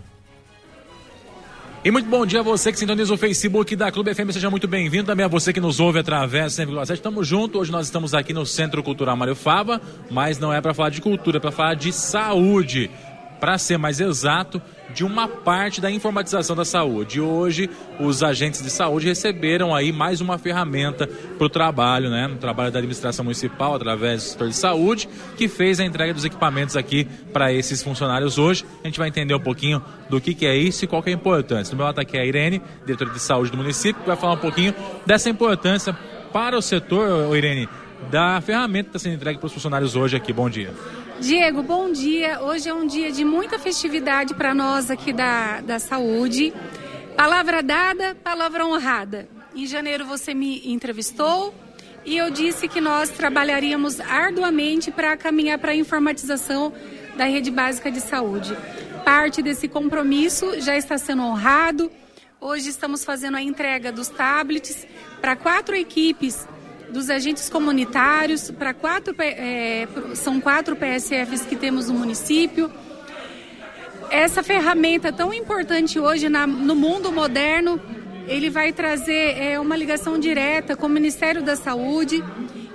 [1.87, 4.67] E muito bom dia a você que sintoniza o Facebook da Clube FM, seja muito
[4.67, 5.05] bem-vindo.
[5.05, 6.95] Também a você que nos ouve através do 100,7.
[6.95, 7.61] Estamos juntos.
[7.61, 9.81] Hoje nós estamos aqui no Centro Cultural Mário Fava,
[10.11, 12.91] mas não é para falar de cultura, é para falar de saúde.
[13.39, 14.61] Para ser mais exato,
[14.93, 17.19] de uma parte da informatização da saúde.
[17.19, 17.69] Hoje,
[17.99, 22.27] os agentes de saúde receberam aí mais uma ferramenta para o trabalho, né?
[22.27, 26.25] O trabalho da administração municipal através do setor de saúde, que fez a entrega dos
[26.25, 28.65] equipamentos aqui para esses funcionários hoje.
[28.83, 31.13] A gente vai entender um pouquinho do que, que é isso e qual que é
[31.13, 31.71] a importância.
[31.71, 34.33] No meu lado aqui é a Irene, diretora de saúde do município, que vai falar
[34.33, 34.73] um pouquinho
[35.05, 35.95] dessa importância
[36.31, 37.69] para o setor, Irene,
[38.09, 40.31] da ferramenta que está sendo entregue para os funcionários hoje aqui.
[40.31, 40.73] Bom dia.
[41.19, 42.41] Diego, bom dia.
[42.41, 46.53] Hoje é um dia de muita festividade para nós aqui da, da saúde.
[47.15, 49.27] Palavra dada, palavra honrada.
[49.55, 51.55] Em janeiro você me entrevistou
[52.05, 56.71] e eu disse que nós trabalharíamos arduamente para caminhar para a informatização
[57.17, 58.55] da rede básica de saúde.
[59.03, 61.91] Parte desse compromisso já está sendo honrado.
[62.39, 64.85] Hoje estamos fazendo a entrega dos tablets
[65.19, 66.47] para quatro equipes
[66.89, 72.71] dos agentes comunitários, para quatro, é, são quatro PSFs que temos no município.
[74.09, 77.79] Essa ferramenta tão importante hoje na, no mundo moderno,
[78.27, 82.23] ele vai trazer é, uma ligação direta com o Ministério da Saúde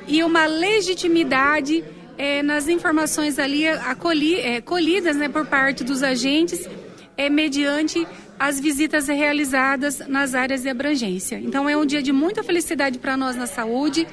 [0.06, 1.82] e uma legitimidade
[2.18, 6.68] é, nas informações ali acolhi, é, colhidas né, por parte dos agentes
[7.16, 8.06] é, mediante
[8.42, 11.36] as visitas realizadas nas áreas de abrangência.
[11.36, 14.04] Então é um dia de muita felicidade para nós na saúde.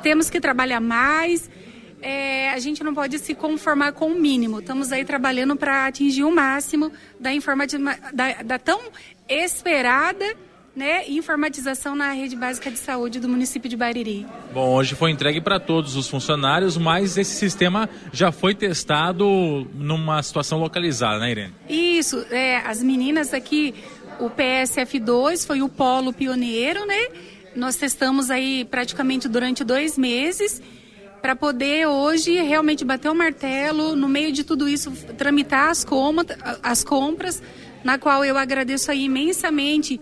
[0.00, 1.50] Temos que trabalhar mais.
[2.00, 4.60] É, a gente não pode se conformar com o mínimo.
[4.60, 7.32] Estamos aí trabalhando para atingir o máximo da,
[8.12, 8.80] da, da tão
[9.28, 10.24] esperada
[10.78, 14.24] né, informatização na rede básica de saúde do município de Bariri.
[14.54, 20.22] Bom, hoje foi entregue para todos os funcionários, mas esse sistema já foi testado numa
[20.22, 21.54] situação localizada, né, Irene?
[21.68, 23.74] Isso, é, as meninas aqui,
[24.20, 27.08] o PSF2 foi o polo pioneiro, né?
[27.56, 30.62] Nós testamos aí praticamente durante dois meses
[31.20, 35.84] para poder hoje realmente bater o martelo, no meio de tudo isso, tramitar as,
[36.62, 37.42] as compras,
[37.82, 40.00] na qual eu agradeço aí imensamente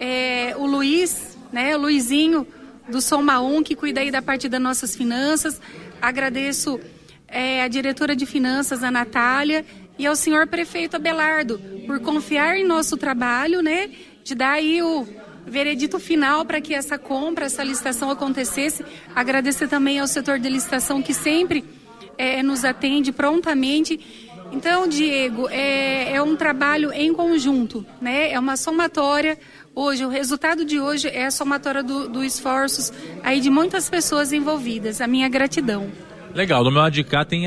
[0.00, 2.46] é, o Luiz, né, o Luizinho
[2.88, 5.60] do Soma 1, que cuida aí da parte das nossas finanças.
[6.00, 6.80] Agradeço
[7.28, 9.64] é, a diretora de finanças, a Natália,
[9.98, 13.90] e ao senhor prefeito Abelardo, por confiar em nosso trabalho, né,
[14.22, 15.06] de dar aí o
[15.46, 18.84] veredito final para que essa compra, essa licitação acontecesse.
[19.14, 21.64] Agradecer também ao setor de licitação que sempre
[22.16, 24.00] é, nos atende prontamente.
[24.52, 28.30] Então, Diego, é, é um trabalho em conjunto, né?
[28.30, 29.38] É uma somatória
[29.76, 32.92] Hoje, o resultado de hoje é a somatória dos do esforços
[33.24, 35.00] aí de muitas pessoas envolvidas.
[35.00, 35.90] A minha gratidão.
[36.32, 37.46] Legal, do meu lado de cá tem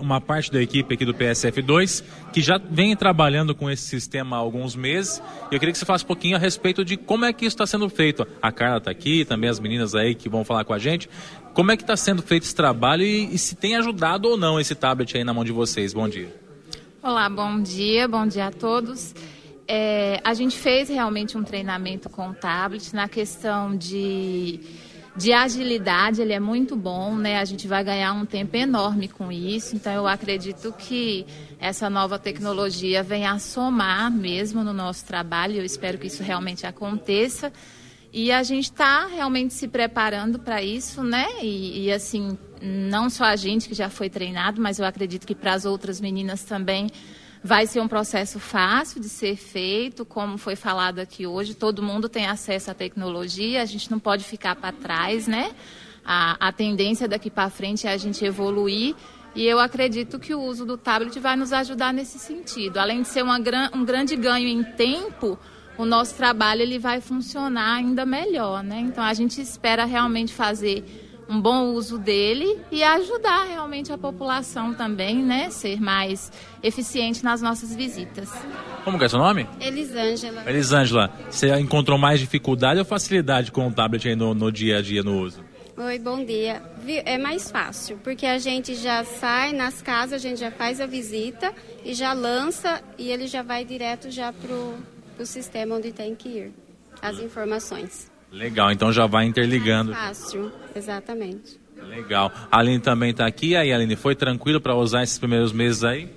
[0.00, 4.38] uma parte da equipe aqui do PSF2 que já vem trabalhando com esse sistema há
[4.40, 5.22] alguns meses.
[5.50, 7.54] E eu queria que você falasse um pouquinho a respeito de como é que isso
[7.54, 8.26] está sendo feito.
[8.42, 11.08] A Carla está aqui, também as meninas aí que vão falar com a gente.
[11.54, 14.58] Como é que está sendo feito esse trabalho e, e se tem ajudado ou não
[14.58, 15.92] esse tablet aí na mão de vocês?
[15.92, 16.34] Bom dia.
[17.00, 19.14] Olá, bom dia, bom dia a todos.
[19.70, 24.60] É, a gente fez realmente um treinamento com o tablet na questão de,
[25.14, 27.38] de agilidade, ele é muito bom, né?
[27.38, 31.26] A gente vai ganhar um tempo enorme com isso, então eu acredito que
[31.60, 36.66] essa nova tecnologia venha a somar mesmo no nosso trabalho, eu espero que isso realmente
[36.66, 37.52] aconteça.
[38.10, 41.26] E a gente está realmente se preparando para isso, né?
[41.42, 45.34] E, e, assim, não só a gente que já foi treinado, mas eu acredito que
[45.34, 46.88] para as outras meninas também
[47.42, 52.08] Vai ser um processo fácil de ser feito, como foi falado aqui hoje, todo mundo
[52.08, 55.52] tem acesso à tecnologia, a gente não pode ficar para trás, né?
[56.04, 58.96] A, a tendência daqui para frente é a gente evoluir
[59.34, 62.78] e eu acredito que o uso do tablet vai nos ajudar nesse sentido.
[62.78, 63.38] Além de ser uma,
[63.72, 65.38] um grande ganho em tempo,
[65.76, 68.80] o nosso trabalho ele vai funcionar ainda melhor, né?
[68.80, 74.72] Então a gente espera realmente fazer um bom uso dele e ajudar realmente a população
[74.72, 78.30] também, né, ser mais eficiente nas nossas visitas.
[78.82, 79.46] Como que é seu nome?
[79.60, 80.48] Elisângela.
[80.48, 84.82] Elisângela, você encontrou mais dificuldade ou facilidade com o tablet aí no, no dia a
[84.82, 85.44] dia no uso?
[85.76, 86.60] Oi, bom dia.
[87.04, 90.86] É mais fácil, porque a gente já sai nas casas, a gente já faz a
[90.86, 91.54] visita
[91.84, 94.74] e já lança e ele já vai direto já pro,
[95.14, 96.52] pro sistema onde tem que ir
[97.00, 98.10] as informações.
[98.30, 99.92] Legal, então já vai interligando.
[99.92, 101.58] Fácil, exatamente.
[101.76, 102.30] Legal.
[102.50, 103.56] A Aline também está aqui.
[103.56, 106.10] Aí, Aline, foi tranquilo para usar esses primeiros meses aí?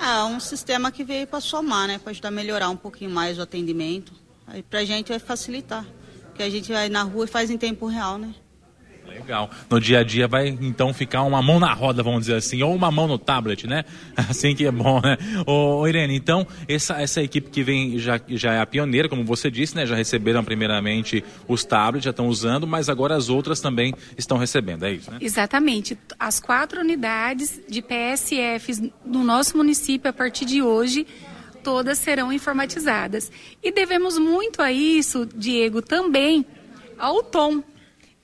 [0.00, 1.98] Ah, um sistema que veio para somar, né?
[1.98, 4.12] Para ajudar a melhorar um pouquinho mais o atendimento.
[4.46, 5.84] Aí para a gente vai facilitar.
[6.28, 8.34] Porque a gente vai na rua e faz em tempo real, né?
[9.08, 9.50] Legal.
[9.70, 12.74] No dia a dia vai então ficar uma mão na roda, vamos dizer assim, ou
[12.74, 13.84] uma mão no tablet, né?
[14.16, 15.16] Assim que é bom, né?
[15.46, 19.50] Ô, Irene, então, essa, essa equipe que vem já, já é a pioneira, como você
[19.50, 19.86] disse, né?
[19.86, 24.84] Já receberam primeiramente os tablets, já estão usando, mas agora as outras também estão recebendo,
[24.84, 25.18] é isso, né?
[25.20, 25.98] Exatamente.
[26.18, 31.06] As quatro unidades de PSFs no nosso município, a partir de hoje,
[31.62, 33.30] todas serão informatizadas.
[33.62, 36.44] E devemos muito a isso, Diego, também
[36.98, 37.62] ao Tom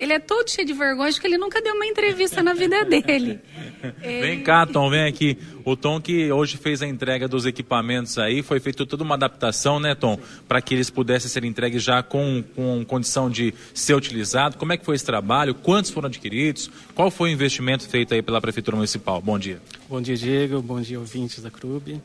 [0.05, 2.84] ele é todo cheio de vergonha, acho que ele nunca deu uma entrevista na vida
[2.84, 3.40] dele.
[4.00, 5.36] Vem cá, Tom, vem aqui.
[5.62, 9.78] O Tom que hoje fez a entrega dos equipamentos aí, foi feita toda uma adaptação,
[9.78, 10.18] né, Tom?
[10.48, 14.57] Para que eles pudessem ser entregues já com, com condição de ser utilizado.
[14.57, 15.55] Como é que foi esse trabalho?
[15.55, 16.70] Quantos foram adquiridos?
[16.94, 19.20] Qual foi o investimento feito aí pela Prefeitura Municipal?
[19.20, 19.61] Bom dia.
[19.86, 20.62] Bom dia, Diego.
[20.62, 22.00] Bom dia, ouvintes da CRUB.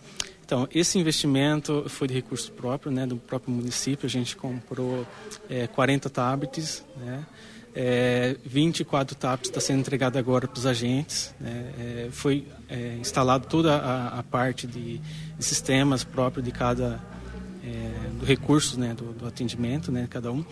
[0.46, 4.06] Então, esse investimento foi de recurso próprio, né, do próprio município.
[4.06, 5.06] A gente comprou
[5.50, 7.24] é, 40 tablets, né?
[7.76, 11.34] É, 24 TAPs está sendo entregado agora para os agentes.
[11.40, 11.72] Né?
[11.80, 17.00] É, foi é, instalado toda a, a parte de, de, sistemas próprios de cada
[17.64, 20.44] é, do recurso né, do, do, atendimento, né, cada um.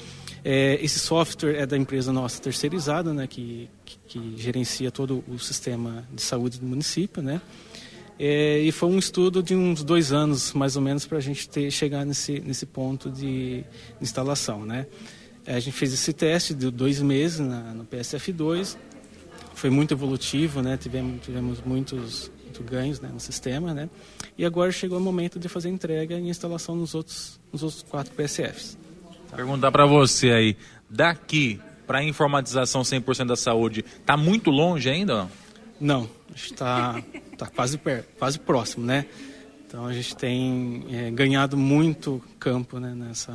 [0.43, 5.39] É, esse software é da empresa nossa terceirizada, né, que, que, que, gerencia todo o
[5.39, 7.41] sistema de saúde do município, né.
[8.19, 11.47] É, e foi um estudo de uns dois anos, mais ou menos, para a gente
[11.47, 13.63] ter, chegar nesse, nesse ponto de
[14.01, 14.87] instalação, né.
[15.47, 18.75] É, a gente fez esse teste de dois meses na, no PSF2,
[19.55, 20.75] foi muito evolutivo, né?
[20.75, 23.89] Tivemos, tivemos muitos, muitos ganhos né, no sistema, né?
[24.37, 28.13] E agora chegou o momento de fazer entrega e instalação nos outros, nos outros quatro
[28.13, 28.77] PSFs.
[29.29, 29.37] Tá?
[29.37, 30.57] Perguntar para você aí,
[30.89, 35.29] daqui para a informatização 100% da saúde, está muito longe ainda?
[35.79, 37.01] Não, está
[37.37, 39.05] tá quase perto, quase próximo, né?
[39.65, 43.33] Então a gente tem é, ganhado muito campo né, nessa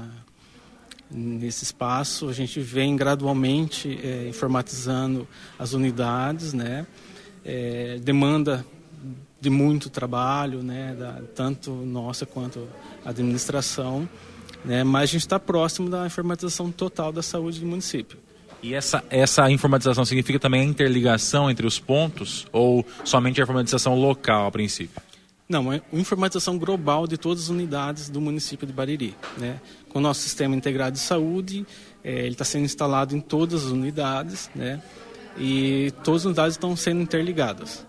[1.12, 2.28] nesse espaço.
[2.28, 5.26] A gente vem gradualmente é, informatizando
[5.58, 6.86] as unidades, né?
[7.44, 8.64] É, demanda
[9.40, 10.94] de muito trabalho, né?
[10.98, 12.68] Da, tanto nossa quanto
[13.04, 14.08] a administração,
[14.64, 14.84] né?
[14.84, 18.18] Mas a gente está próximo da informatização total da saúde do município.
[18.62, 23.98] E essa, essa informatização significa também a interligação entre os pontos ou somente a informatização
[23.98, 25.02] local a princípio?
[25.48, 29.14] Não, é uma informatização global de todas as unidades do município de Bariri.
[29.36, 29.60] Né?
[29.88, 31.66] Com o nosso sistema integrado de saúde,
[32.02, 34.80] é, ele está sendo instalado em todas as unidades, né?
[35.36, 37.86] e todas as unidades estão sendo interligadas.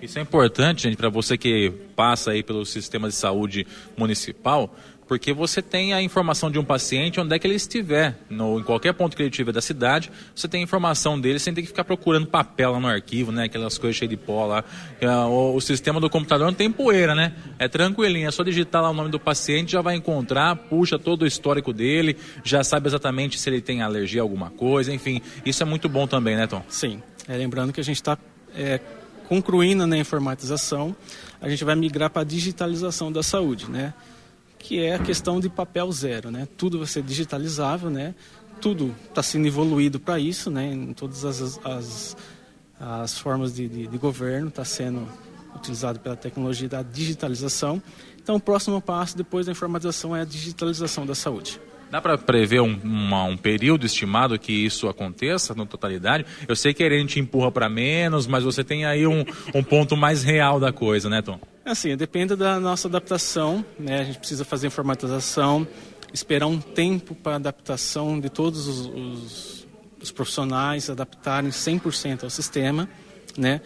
[0.00, 3.66] Isso é importante, gente, para você que passa aí pelo sistema de saúde
[3.96, 4.74] municipal,
[5.08, 8.62] porque você tem a informação de um paciente onde é que ele estiver, no, em
[8.62, 11.68] qualquer ponto que ele estiver da cidade, você tem a informação dele sem ter que
[11.68, 13.44] ficar procurando papel lá no arquivo, né?
[13.44, 14.62] Aquelas coisas cheias de pó lá.
[15.00, 17.32] É, o, o, sistema do computador não tem poeira, né?
[17.58, 21.22] É tranquilinho, é só digitar lá o nome do paciente, já vai encontrar, puxa todo
[21.22, 25.22] o histórico dele, já sabe exatamente se ele tem alergia a alguma coisa, enfim.
[25.44, 26.62] Isso é muito bom também, né, Tom?
[26.68, 27.02] Sim.
[27.26, 28.18] É, lembrando que a gente está
[28.54, 28.78] é,
[29.26, 30.94] concluindo na informatização,
[31.40, 33.94] a gente vai migrar para a digitalização da saúde, né?
[34.58, 36.48] Que é a questão de papel zero, né?
[36.56, 38.14] Tudo vai ser digitalizável, né?
[38.60, 40.72] Tudo está sendo evoluído para isso, né?
[40.72, 42.16] Em todas as, as,
[42.80, 45.06] as formas de, de, de governo está sendo
[45.54, 47.82] utilizado pela tecnologia da digitalização.
[48.20, 51.60] Então, o próximo passo depois da informatização é a digitalização da saúde.
[51.90, 56.26] Dá para prever um, uma, um, período estimado que isso aconteça na totalidade?
[56.46, 59.96] Eu sei que a gente empurra para menos, mas você tem aí um, um ponto
[59.96, 61.40] mais real da coisa, né, Tom?
[61.68, 64.00] Assim, depende da nossa adaptação, né?
[64.00, 65.68] A gente precisa fazer informatização,
[66.14, 69.68] esperar um tempo para adaptação de todos os, os,
[70.00, 72.88] os profissionais adaptarem 100% ao sistema,
[73.36, 73.60] né?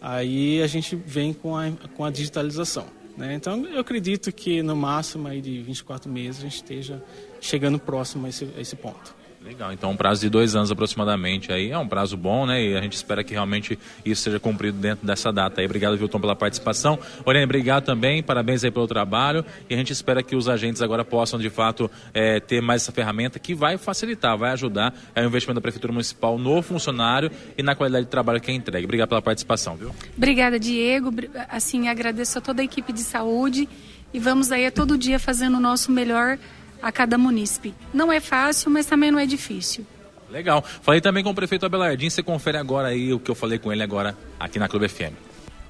[0.00, 2.86] Aí a gente vem com a, com a digitalização.
[3.16, 3.34] Né?
[3.34, 7.02] Então, eu acredito que no máximo aí de 24 meses a gente esteja
[7.40, 9.16] chegando próximo a esse, a esse ponto.
[9.44, 12.62] Legal, então um prazo de dois anos aproximadamente aí é um prazo bom, né?
[12.62, 15.64] E a gente espera que realmente isso seja cumprido dentro dessa data aí.
[15.64, 16.98] Obrigado, Vilton, pela participação.
[17.24, 21.04] Oriane, obrigado também, parabéns aí pelo trabalho e a gente espera que os agentes agora
[21.04, 25.26] possam de fato é, ter mais essa ferramenta que vai facilitar, vai ajudar é o
[25.26, 28.84] investimento da Prefeitura Municipal no funcionário e na qualidade de trabalho que é entregue.
[28.86, 29.94] Obrigado pela participação, viu?
[30.16, 31.10] Obrigada, Diego.
[31.48, 33.68] Assim, agradeço a toda a equipe de saúde
[34.12, 36.38] e vamos aí a todo dia fazendo o nosso melhor
[36.82, 37.74] a cada munícipe.
[37.92, 39.86] Não é fácil, mas também não é difícil.
[40.30, 40.62] Legal.
[40.82, 43.72] Falei também com o prefeito Abelardinho, você confere agora aí o que eu falei com
[43.72, 45.14] ele agora aqui na Clube FM.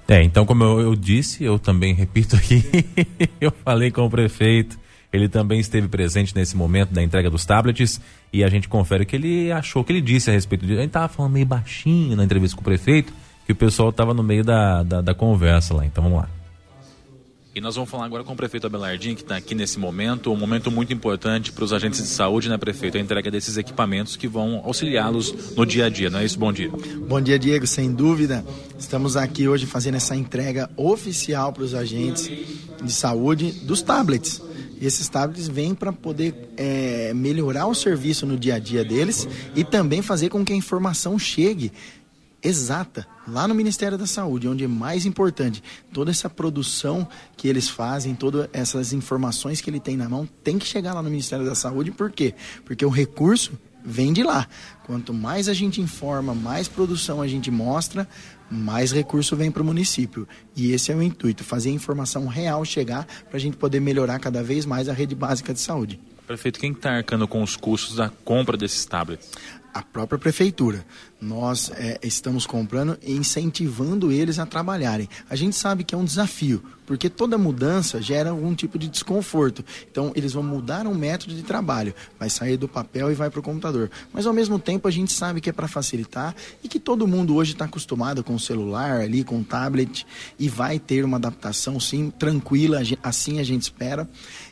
[0.08, 2.64] É, então como eu, eu disse, eu também repito aqui,
[3.40, 4.78] eu falei com o prefeito,
[5.12, 8.00] ele também esteve presente nesse momento da entrega dos tablets
[8.32, 10.78] e a gente confere o que ele achou, o que ele disse a respeito disso.
[10.78, 13.12] Ele estava falando meio baixinho na entrevista com o prefeito,
[13.46, 16.28] que o pessoal estava no meio da, da, da conversa lá, então vamos lá.
[17.54, 20.36] E nós vamos falar agora com o prefeito Abelardinho, que está aqui nesse momento, um
[20.36, 22.98] momento muito importante para os agentes de saúde, né, prefeito?
[22.98, 26.38] A entrega desses equipamentos que vão auxiliá-los no dia a dia, não é isso?
[26.38, 26.70] Bom dia.
[27.08, 28.44] Bom dia, Diego, sem dúvida.
[28.78, 32.30] Estamos aqui hoje fazendo essa entrega oficial para os agentes
[32.82, 34.42] de saúde dos tablets.
[34.80, 39.26] E esses tablets vêm para poder é, melhorar o serviço no dia a dia deles
[39.56, 41.72] e também fazer com que a informação chegue
[42.42, 45.62] exata lá no Ministério da Saúde, onde é mais importante.
[45.92, 50.58] Toda essa produção que eles fazem, todas essas informações que ele tem na mão, tem
[50.58, 51.90] que chegar lá no Ministério da Saúde.
[51.90, 52.34] Por quê?
[52.64, 53.52] Porque o recurso
[53.84, 54.46] vem de lá.
[54.84, 58.08] Quanto mais a gente informa, mais produção a gente mostra,
[58.50, 60.26] mais recurso vem para o município.
[60.56, 64.18] E esse é o intuito, fazer a informação real chegar para a gente poder melhorar
[64.18, 66.00] cada vez mais a rede básica de saúde.
[66.26, 69.30] Prefeito, quem está arcando com os custos da compra desses tablets?
[69.72, 70.84] a própria prefeitura.
[71.20, 75.08] Nós é, estamos comprando e incentivando eles a trabalharem.
[75.28, 79.64] A gente sabe que é um desafio, porque toda mudança gera algum tipo de desconforto.
[79.90, 83.40] Então, eles vão mudar um método de trabalho, vai sair do papel e vai para
[83.40, 83.90] o computador.
[84.12, 87.34] Mas, ao mesmo tempo, a gente sabe que é para facilitar e que todo mundo
[87.34, 90.06] hoje está acostumado com o celular ali, com o tablet,
[90.38, 94.08] e vai ter uma adaptação, sim, tranquila, assim a gente espera.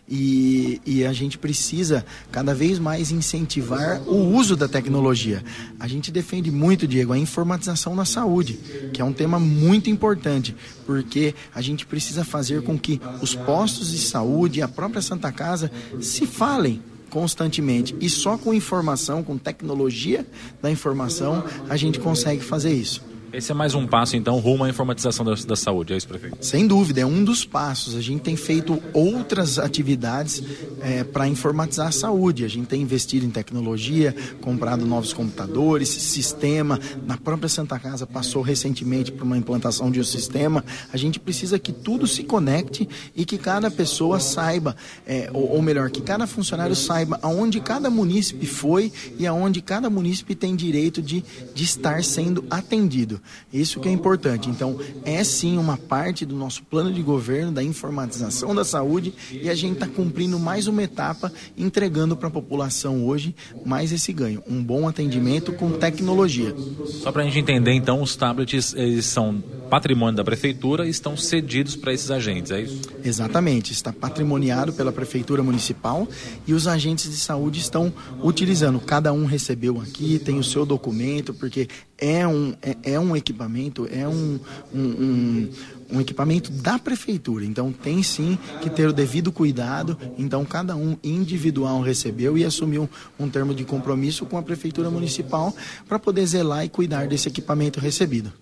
[0.08, 5.42] E, e, a gente precisa cada vez mais incentivar o uso da tecnologia.
[5.80, 8.54] A gente defende muito, Diego, a informatização na saúde,
[8.92, 13.92] que é um tema muito importante, porque a gente precisa fazer com que os postos
[13.92, 17.94] de saúde e a própria Santa Casa se falem constantemente.
[18.00, 20.26] E só com informação, com tecnologia
[20.60, 23.02] da informação, a gente consegue fazer isso.
[23.32, 26.38] Esse é mais um passo, então, rumo à informatização da, da saúde, é isso, prefeito?
[26.40, 27.96] Sem dúvida, é um dos passos.
[27.96, 30.42] A gente tem feito outras atividades
[30.80, 32.44] é, para informatizar a saúde.
[32.44, 36.78] A gente tem investido em tecnologia, comprado novos computadores, sistema.
[37.04, 40.64] Na própria Santa Casa passou recentemente por uma implantação de um sistema.
[40.92, 45.62] A gente precisa que tudo se conecte e que cada pessoa saiba, é, ou, ou
[45.62, 51.02] melhor, que cada funcionário saiba aonde cada munícipe foi e aonde cada munícipe tem direito
[51.02, 51.24] de,
[51.54, 53.15] de estar sendo atendido.
[53.52, 54.48] Isso que é importante.
[54.48, 59.48] Então, é sim uma parte do nosso plano de governo da informatização da saúde e
[59.48, 64.42] a gente está cumprindo mais uma etapa, entregando para a população hoje mais esse ganho,
[64.48, 66.54] um bom atendimento com tecnologia.
[66.86, 71.16] Só para a gente entender, então, os tablets eles são patrimônio da prefeitura e estão
[71.16, 72.82] cedidos para esses agentes, é isso?
[73.04, 76.08] Exatamente, está patrimoniado pela prefeitura municipal
[76.46, 77.92] e os agentes de saúde estão
[78.22, 78.78] utilizando.
[78.80, 83.88] Cada um recebeu aqui, tem o seu documento, porque é um, é, é um equipamento,
[83.90, 84.38] é um,
[84.74, 85.50] um, um,
[85.92, 87.44] um, equipamento da prefeitura.
[87.44, 89.98] Então tem sim que ter o devido cuidado.
[90.18, 92.88] Então cada um individual recebeu e assumiu
[93.18, 95.54] um termo de compromisso com a prefeitura municipal
[95.88, 98.32] para poder zelar e cuidar desse equipamento recebido.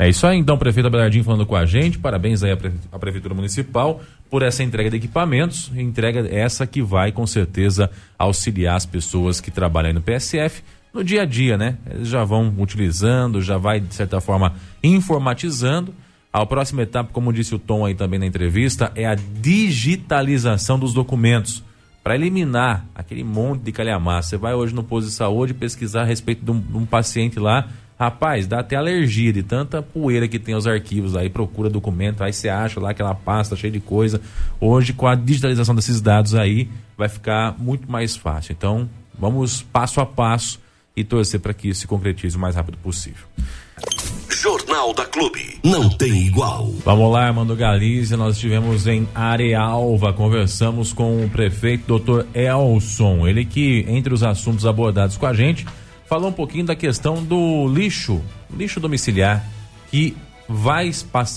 [0.00, 1.98] É isso aí, então, prefeito Abelardinho falando com a gente.
[1.98, 5.72] Parabéns aí à, Prefeitura Municipal por essa entrega de equipamentos.
[5.74, 10.62] Entrega essa que vai, com certeza, auxiliar as pessoas que trabalham no PSF
[10.92, 11.76] no dia a dia, né?
[11.88, 15.94] Eles já vão utilizando, já vai, de certa forma, informatizando.
[16.32, 20.92] A próxima etapa, como disse o Tom aí também na entrevista, é a digitalização dos
[20.92, 21.64] documentos
[22.02, 24.30] para eliminar aquele monte de calhamaço.
[24.30, 27.38] Você vai hoje no posto de saúde pesquisar a respeito de um, de um, paciente
[27.38, 27.68] lá,
[27.98, 32.32] rapaz, dá até alergia de tanta poeira que tem os arquivos aí, procura documento, aí
[32.32, 34.20] você acha lá aquela pasta cheia de coisa.
[34.60, 38.52] Hoje, com a digitalização desses dados aí, vai ficar muito mais fácil.
[38.52, 40.60] Então, vamos passo a passo
[40.98, 43.24] e torcer para que isso se concretize o mais rápido possível.
[44.28, 45.58] Jornal da Clube.
[45.64, 46.70] Não tem igual.
[46.84, 48.16] Vamos lá, Armando Galizia.
[48.16, 50.12] Nós estivemos em Arealva.
[50.12, 52.26] Conversamos com o prefeito Dr.
[52.34, 53.26] Elson.
[53.26, 55.66] Ele que, entre os assuntos abordados com a gente,
[56.06, 58.20] falou um pouquinho da questão do lixo,
[58.56, 59.44] lixo domiciliar,
[59.90, 60.16] que
[60.48, 60.90] vai,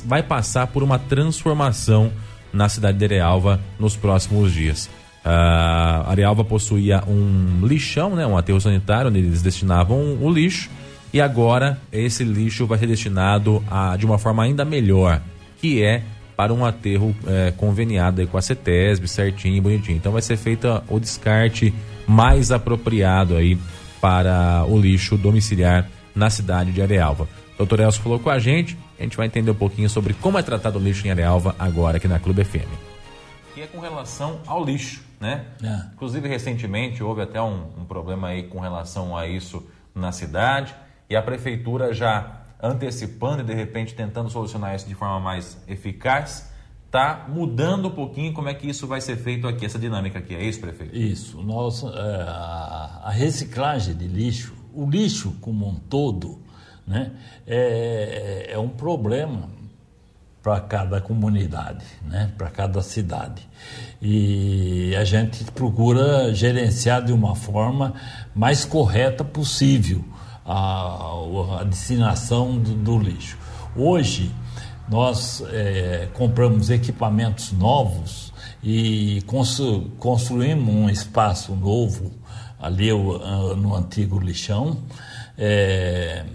[0.06, 2.12] vai passar por uma transformação
[2.52, 4.90] na cidade de Arealva nos próximos dias.
[5.24, 10.70] A Arealva possuía um lixão, né, um aterro sanitário, onde eles destinavam o lixo,
[11.14, 15.22] e agora esse lixo vai ser destinado a, de uma forma ainda melhor,
[15.60, 16.02] que é
[16.36, 19.98] para um aterro é, conveniado com a CETESB, certinho, bonitinho.
[19.98, 21.72] Então vai ser feito o descarte
[22.08, 23.60] mais apropriado aí
[24.00, 27.28] para o lixo domiciliar na cidade de Arealva.
[27.54, 30.40] O doutor Elcio falou com a gente, a gente vai entender um pouquinho sobre como
[30.40, 32.66] é tratado o lixo em Arealva agora aqui na Clube FM.
[33.54, 35.46] Que é com relação ao lixo né?
[35.64, 35.94] É.
[35.94, 39.64] Inclusive, recentemente houve até um, um, problema aí com relação a isso
[39.94, 40.76] na cidade
[41.08, 46.52] e a prefeitura já antecipando e de repente tentando solucionar isso de forma mais eficaz,
[46.88, 50.36] está mudando um pouquinho como é que isso vai ser feito aqui, essa dinâmica aqui,
[50.36, 50.96] é isso, prefeito?
[50.96, 56.40] Isso, nossa, é, a, a reciclagem de lixo, o lixo como um todo,
[56.86, 57.12] né,
[57.46, 59.50] é, é um problema
[60.42, 62.32] para cada comunidade, né?
[62.38, 63.48] para cada cidade.
[64.02, 67.94] E a gente procura gerenciar de uma forma
[68.34, 70.04] mais correta possível
[70.46, 73.38] a, a destinação do, do, lixo.
[73.76, 74.32] Hoje,
[74.90, 78.34] nós é, compramos equipamentos novos
[78.64, 82.12] e constru, construímos um espaço novo
[82.60, 84.78] ali no antigo lixão.
[85.38, 86.26] É,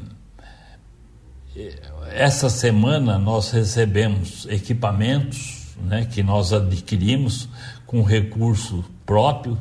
[2.12, 7.48] essa semana nós recebemos equipamentos né, que nós adquirimos
[7.86, 9.58] com recurso próprio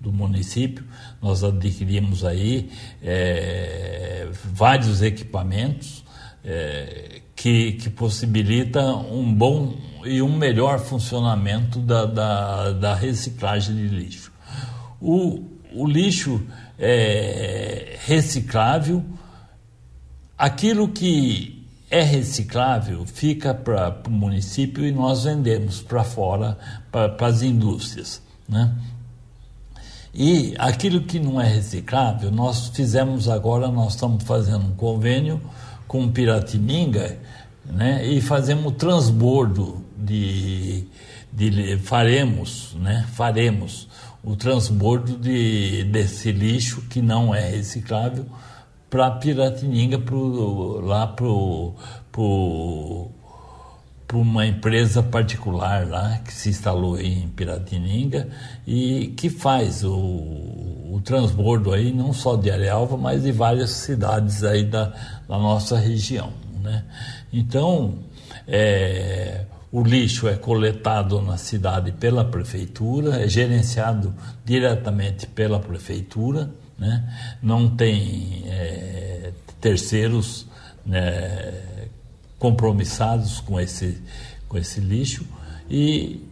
[0.00, 0.84] do município.
[1.20, 2.70] Nós adquirimos aí
[3.02, 6.04] é, vários equipamentos
[6.44, 13.88] é, que, que possibilitam um bom e um melhor funcionamento da, da, da reciclagem de
[13.88, 14.32] lixo.
[15.00, 16.40] O, o lixo
[16.78, 19.04] é reciclável,
[20.38, 26.56] aquilo que é reciclável, fica para o município e nós vendemos para fora,
[26.92, 28.22] para as indústrias.
[28.48, 28.72] Né?
[30.14, 35.40] E aquilo que não é reciclável, nós fizemos agora, nós estamos fazendo um convênio
[35.86, 37.18] com Piratininga
[37.64, 38.06] né?
[38.06, 40.84] e fazemos transbordo de,
[41.32, 43.06] de faremos, né?
[43.14, 43.88] faremos
[44.22, 48.26] o transbordo de, desse lixo que não é reciclável
[48.90, 51.26] para Piratininga, pro, lá para
[52.10, 53.10] pro,
[54.06, 58.28] pro uma empresa particular lá que se instalou em Piratininga
[58.66, 64.42] e que faz o, o transbordo aí não só de Arealva, mas de várias cidades
[64.42, 64.86] aí da,
[65.28, 66.32] da nossa região.
[66.62, 66.84] Né?
[67.30, 67.98] Então,
[68.46, 77.36] é, o lixo é coletado na cidade pela prefeitura, é gerenciado diretamente pela prefeitura né?
[77.42, 80.46] não tem é, terceiros
[80.86, 81.52] né,
[82.38, 84.00] compromissados com esse,
[84.48, 85.26] com esse lixo
[85.68, 86.24] e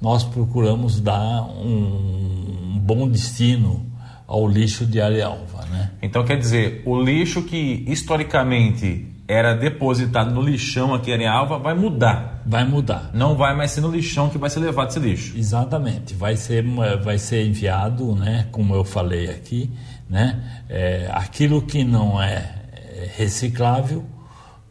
[0.00, 3.86] nós procuramos dar um, um bom destino
[4.26, 5.64] ao lixo de Arealva.
[5.66, 5.90] Né?
[6.02, 11.74] Então quer dizer, o lixo que historicamente era depositado no lixão aqui em Alva vai
[11.74, 12.42] mudar.
[12.44, 13.10] Vai mudar.
[13.14, 15.36] Não vai mais ser no lixão que vai ser levado esse lixo.
[15.36, 16.14] Exatamente.
[16.14, 16.64] Vai ser,
[17.02, 19.70] vai ser enviado, né, como eu falei aqui,
[20.08, 24.04] né, é, aquilo que não é, é reciclável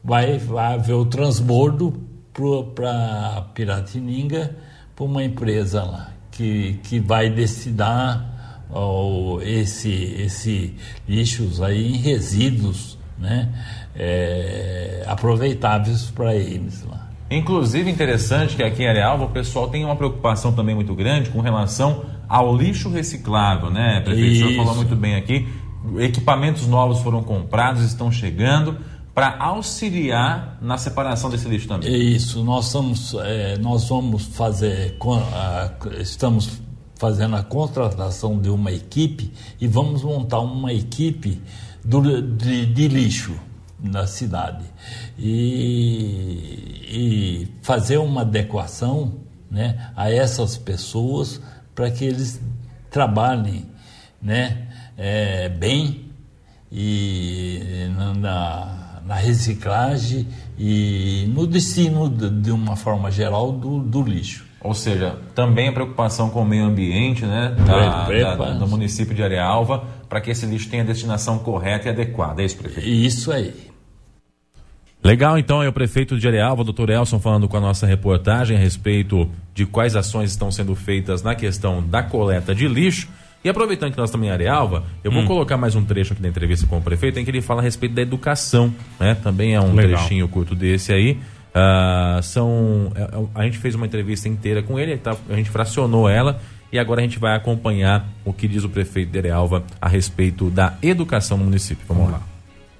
[0.03, 1.93] vai, vai haver o transbordo
[2.75, 4.55] para Piratininga
[4.95, 10.73] para uma empresa lá que, que vai destinar oh, esse, esse
[11.07, 13.49] lixos aí em resíduos, né?
[13.95, 17.09] é, aproveitáveis para eles lá.
[17.29, 21.41] Inclusive, interessante que aqui em Arealva o pessoal tem uma preocupação também muito grande com
[21.41, 24.33] relação ao lixo reciclável, né, prefeito?
[24.33, 25.47] O senhor falou muito bem aqui.
[25.97, 28.77] Equipamentos novos foram comprados, estão chegando
[29.13, 32.15] para auxiliar na separação desse lixo também.
[32.15, 34.97] Isso, nós vamos, é, nós vamos fazer,
[35.99, 36.61] estamos
[36.95, 41.41] fazendo a contratação de uma equipe e vamos montar uma equipe
[41.83, 43.33] do, de, de lixo
[43.83, 44.63] na cidade
[45.19, 49.15] e, e fazer uma adequação
[49.51, 51.41] né, a essas pessoas
[51.75, 52.41] para que eles
[52.89, 53.65] trabalhem
[54.21, 54.67] né,
[54.97, 56.05] é, bem
[56.71, 60.27] e na, na, reciclagem
[60.57, 64.45] e no destino de, de uma forma geral do, do, lixo.
[64.59, 69.21] Ou seja, também a preocupação com o meio ambiente né, da, da, do município de
[69.21, 72.43] Arealva para que esse lixo tenha destinação correta e adequada.
[72.43, 72.87] É isso, prefeito?
[72.87, 73.51] Isso aí.
[75.03, 78.55] Legal, então, é o prefeito de Arealva, o doutor Elson, falando com a nossa reportagem
[78.55, 83.09] a respeito de quais ações estão sendo feitas na questão da coleta de lixo.
[83.43, 85.25] E aproveitando que nós estamos em Arealva, eu vou hum.
[85.25, 87.63] colocar mais um trecho aqui da entrevista com o prefeito, em que ele fala a
[87.63, 89.15] respeito da educação, né?
[89.15, 89.97] Também é um Legal.
[89.97, 91.17] trechinho curto desse aí.
[91.55, 95.49] Uh, são, é, é, a gente fez uma entrevista inteira com ele, tá, a gente
[95.49, 96.39] fracionou ela
[96.73, 100.49] e agora a gente vai acompanhar o que diz o prefeito de Arealva a respeito
[100.49, 101.85] da educação no município.
[101.87, 102.21] Vamos lá.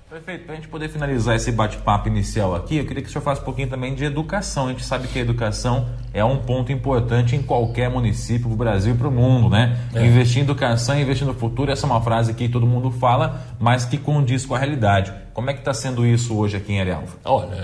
[0.10, 3.24] Prefeito, para a gente poder finalizar esse bate-papo inicial aqui, eu queria que o senhor
[3.24, 4.68] faça um pouquinho também de educação.
[4.68, 8.94] A gente sabe que a educação é um ponto importante em qualquer município do Brasil
[8.94, 9.78] e para o mundo, né?
[9.94, 10.06] É.
[10.06, 13.86] Investir em educação, investir no futuro, essa é uma frase que todo mundo fala, mas
[13.86, 15.12] que condiz com a realidade.
[15.34, 17.16] Como é que está sendo isso hoje aqui em Arealva?
[17.26, 17.58] Olha,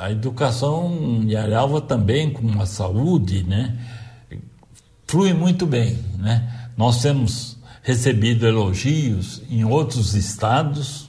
[0.00, 0.90] a educação
[1.22, 3.74] em Arealva também, com a saúde, né?
[5.16, 6.68] Flui muito bem, né?
[6.76, 11.08] Nós temos recebido elogios em outros estados,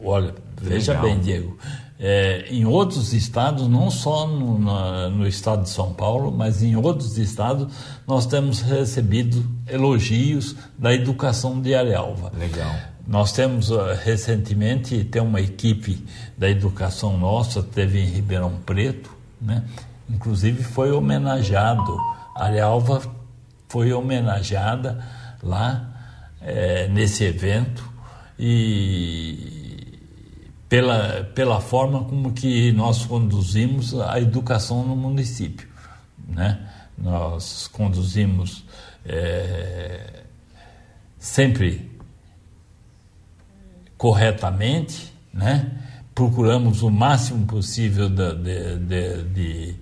[0.00, 0.32] Olha,
[0.62, 1.08] veja Legal.
[1.08, 1.58] bem, Diego.
[1.98, 6.76] é, em outros estados, não só no, na, no estado de São Paulo, mas em
[6.76, 7.66] outros estados,
[8.06, 12.30] nós temos recebido elogios da educação de Arealva.
[12.38, 12.72] Legal.
[13.08, 16.00] Nós temos uh, recentemente tem uma equipe
[16.36, 19.10] da educação nossa, teve em Ribeirão Preto,
[19.42, 19.64] né?
[20.08, 21.98] Inclusive foi homenageado,
[22.36, 23.17] Arealva
[23.68, 25.04] foi homenageada
[25.42, 25.88] lá
[26.40, 27.88] é, nesse evento
[28.38, 29.98] e
[30.68, 35.68] pela, pela forma como que nós conduzimos a educação no município.
[36.28, 36.58] Né?
[36.96, 38.64] Nós conduzimos
[39.04, 40.22] é,
[41.18, 41.90] sempre
[43.96, 45.70] corretamente, né?
[46.14, 49.76] procuramos o máximo possível de, de, de,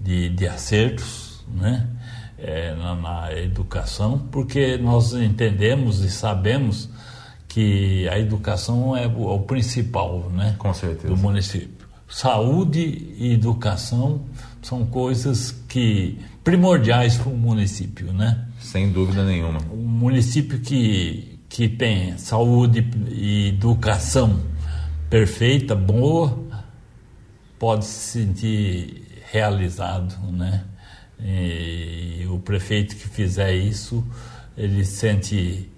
[0.00, 1.86] de, de acertos né?
[2.40, 6.88] É, na, na educação, porque nós entendemos e sabemos
[7.48, 10.54] que a educação é o, é o principal, né?
[10.56, 11.08] Com certeza.
[11.08, 11.88] Do município.
[12.08, 14.20] Saúde e educação
[14.62, 18.46] são coisas que primordiais para o município, né?
[18.60, 19.60] Sem dúvida nenhuma.
[19.72, 24.40] Um município que, que tem saúde e educação
[25.10, 26.38] perfeita, boa,
[27.58, 30.64] pode se sentir realizado, né?
[31.20, 34.04] E o prefeito que fizer isso,
[34.56, 35.68] ele sente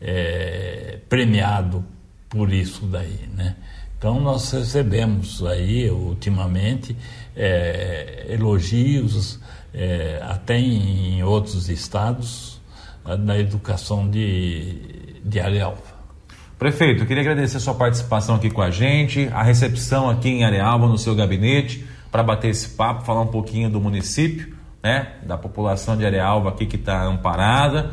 [0.00, 1.84] é, premiado
[2.28, 3.56] por isso daí, né?
[3.98, 6.96] Então nós recebemos aí ultimamente
[7.36, 9.38] é, elogios
[9.74, 12.60] é, até em outros estados
[13.18, 16.00] na educação de, de Arealva.
[16.58, 20.86] Prefeito, queria agradecer a sua participação aqui com a gente, a recepção aqui em Arealva,
[20.86, 25.96] no seu gabinete, para bater esse papo, falar um pouquinho do município, né, da população
[25.96, 27.90] de Arealva aqui que está amparada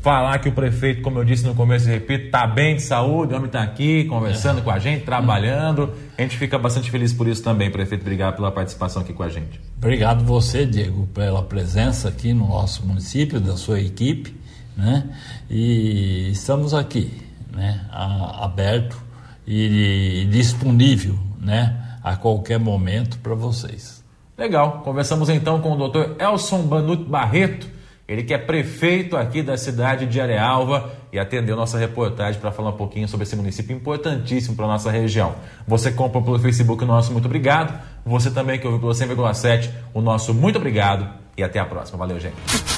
[0.00, 3.32] falar que o prefeito, como eu disse no começo e repito, está bem de saúde,
[3.32, 4.62] o homem está aqui conversando é.
[4.62, 5.92] com a gente, trabalhando.
[6.16, 8.02] A gente fica bastante feliz por isso também, prefeito.
[8.02, 9.60] Obrigado pela participação aqui com a gente.
[9.76, 14.34] Obrigado você, Diego, pela presença aqui no nosso município, da sua equipe,
[14.76, 15.04] né?
[15.50, 17.12] E estamos aqui,
[17.52, 17.84] né?
[17.90, 19.02] A, aberto
[19.46, 21.98] e disponível, né?
[22.02, 24.01] A qualquer momento para vocês.
[24.36, 24.82] Legal.
[24.84, 27.68] Conversamos então com o doutor Elson Banuto Barreto
[28.12, 32.70] ele que é prefeito aqui da cidade de Arealva e atendeu nossa reportagem para falar
[32.70, 35.34] um pouquinho sobre esse município importantíssimo para nossa região.
[35.66, 37.80] Você compra pelo Facebook o nosso muito obrigado.
[38.04, 41.96] Você também que ouviu pelo 100,7 o nosso muito obrigado e até a próxima.
[41.96, 42.34] Valeu, gente.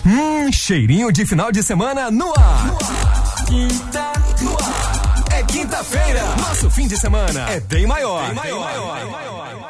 [0.07, 2.67] Hum, cheirinho de final de semana no ar.
[2.67, 3.45] No ar.
[3.47, 5.25] Quinta no ar.
[5.33, 6.23] É quinta-feira.
[6.39, 8.27] Nosso fim de semana é bem maior.
[8.27, 8.63] Bem maior.
[8.63, 8.95] Bem maior.
[8.97, 9.64] Bem maior.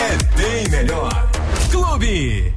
[0.00, 1.30] É bem melhor.
[1.70, 2.54] Clube.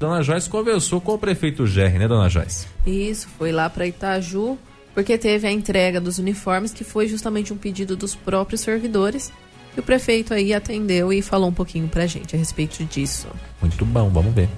[0.00, 2.66] Dona Joyce conversou com o prefeito Gerry, né, Dona Joyce?
[2.86, 4.58] Isso, foi lá para Itaju,
[4.94, 9.30] porque teve a entrega dos uniformes, que foi justamente um pedido dos próprios servidores.
[9.76, 13.28] E o prefeito aí atendeu e falou um pouquinho pra gente a respeito disso.
[13.60, 14.48] Muito bom, vamos ver.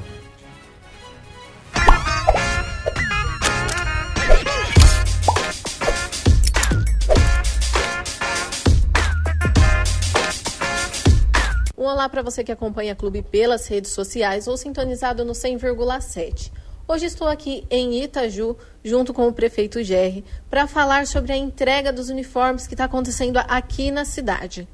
[11.82, 16.52] Um olá para você que acompanha a Clube pelas redes sociais ou sintonizado no 100,7.
[16.86, 21.92] Hoje estou aqui em Itaju, junto com o prefeito Gerry, para falar sobre a entrega
[21.92, 24.68] dos uniformes que está acontecendo aqui na cidade.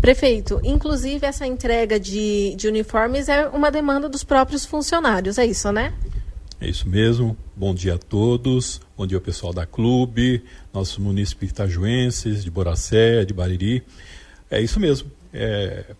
[0.00, 5.70] Prefeito, inclusive essa entrega de, de uniformes é uma demanda dos próprios funcionários, é isso,
[5.70, 5.94] né?
[6.60, 7.36] É isso mesmo.
[7.54, 8.80] Bom dia a todos.
[8.96, 10.42] Bom dia ao pessoal da clube,
[10.74, 13.84] nossos munícipes itajuenses, de Boracé, de Bariri.
[14.50, 15.12] É isso mesmo.
[15.32, 15.94] É,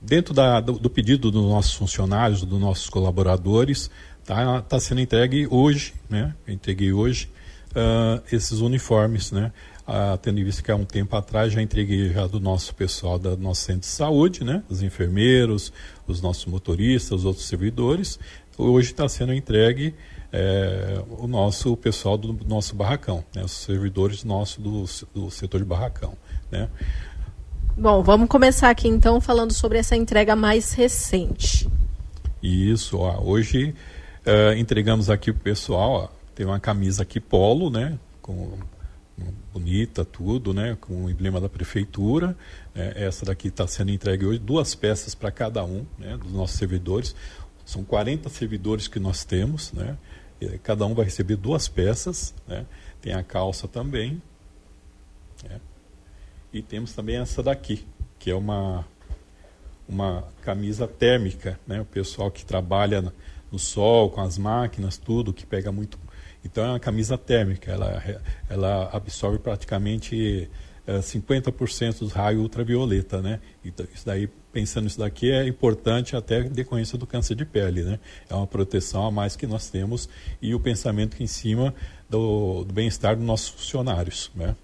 [0.00, 3.90] Dentro da, do, do, pedido dos nossos funcionários, dos nossos colaboradores,
[4.20, 6.34] está tá sendo entregue hoje, né?
[6.48, 7.28] Entreguei hoje
[7.70, 9.52] uh, esses uniformes, né?
[9.86, 13.36] Uh, tendo vista que há um tempo atrás já entreguei já do nosso pessoal do
[13.36, 14.62] nosso centro de saúde, né?
[14.70, 15.72] Os enfermeiros,
[16.06, 18.18] os nossos motoristas, os outros servidores.
[18.56, 19.94] Hoje está sendo entregue
[20.32, 23.42] é, o nosso pessoal do nosso barracão, né?
[23.42, 24.84] os servidores nossos do,
[25.14, 26.14] do setor de barracão.
[26.50, 26.68] Né?
[27.76, 31.68] Bom, vamos começar aqui então falando sobre essa entrega mais recente.
[32.42, 33.74] Isso, ó, hoje
[34.26, 38.58] uh, entregamos aqui pro pessoal, ó, tem uma camisa aqui polo, né, com
[39.52, 42.36] bonita tudo, né, com o emblema da prefeitura.
[42.74, 46.56] É, essa daqui está sendo entregue hoje, duas peças para cada um, né, dos nossos
[46.56, 47.14] servidores.
[47.64, 49.96] São 40 servidores que nós temos, né,
[50.62, 52.66] cada um vai receber duas peças, né.
[53.00, 54.20] Tem a calça também,
[55.48, 55.60] né,
[56.52, 57.86] e temos também essa daqui,
[58.18, 58.84] que é uma,
[59.88, 61.80] uma camisa térmica, né?
[61.80, 63.12] O pessoal que trabalha
[63.50, 65.98] no sol, com as máquinas, tudo, que pega muito.
[66.44, 68.02] Então é uma camisa térmica, ela,
[68.48, 70.48] ela absorve praticamente
[70.86, 73.40] é, 50% dos raios ultravioleta, né?
[73.64, 78.00] Então, isso daí, pensando nisso daqui, é importante até decorrência do câncer de pele, né?
[78.28, 80.08] É uma proteção a mais que nós temos
[80.40, 81.74] e o pensamento em cima
[82.08, 84.56] do, do bem-estar dos nossos funcionários, né?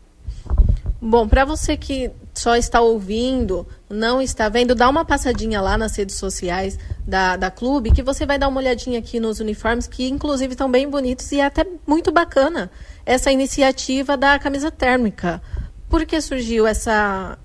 [1.01, 5.97] Bom, para você que só está ouvindo, não está vendo, dá uma passadinha lá nas
[5.97, 10.09] redes sociais da, da clube, que você vai dar uma olhadinha aqui nos uniformes, que
[10.09, 12.70] inclusive estão bem bonitos e é até muito bacana
[13.05, 15.40] essa iniciativa da camisa térmica.
[15.88, 17.38] Por que surgiu essa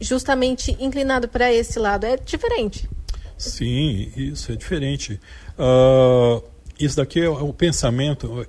[0.00, 2.04] justamente inclinado para esse lado?
[2.04, 2.88] É diferente.
[3.36, 5.20] Sim, isso é diferente.
[5.58, 6.42] Uh,
[6.78, 8.46] isso daqui é o pensamento.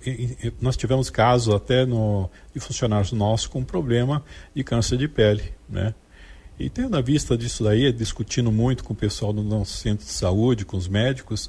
[0.61, 4.23] Nós tivemos casos até no, de funcionários nossos com problema
[4.55, 5.93] de câncer de pele, né?
[6.59, 10.11] E tendo a vista disso daí, discutindo muito com o pessoal do nosso centro de
[10.11, 11.45] saúde, com os médicos,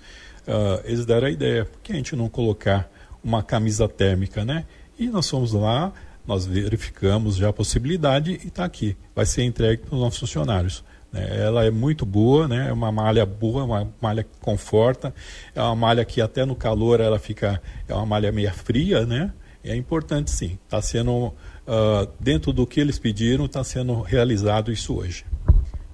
[0.46, 2.88] uh, eles deram a ideia, por que a gente não colocar
[3.22, 4.64] uma camisa térmica, né?
[4.96, 5.92] E nós fomos lá,
[6.24, 8.96] nós verificamos já a possibilidade e está aqui.
[9.14, 10.84] Vai ser entregue para os nossos funcionários.
[11.12, 11.44] Né?
[11.44, 12.68] Ela é muito boa, né?
[12.68, 15.14] é uma malha boa, uma malha que conforta,
[15.54, 19.32] é uma malha que até no calor ela fica, é uma malha meia fria, né?
[19.62, 20.58] É importante sim.
[20.64, 25.24] Está sendo, uh, dentro do que eles pediram, está sendo realizado isso hoje.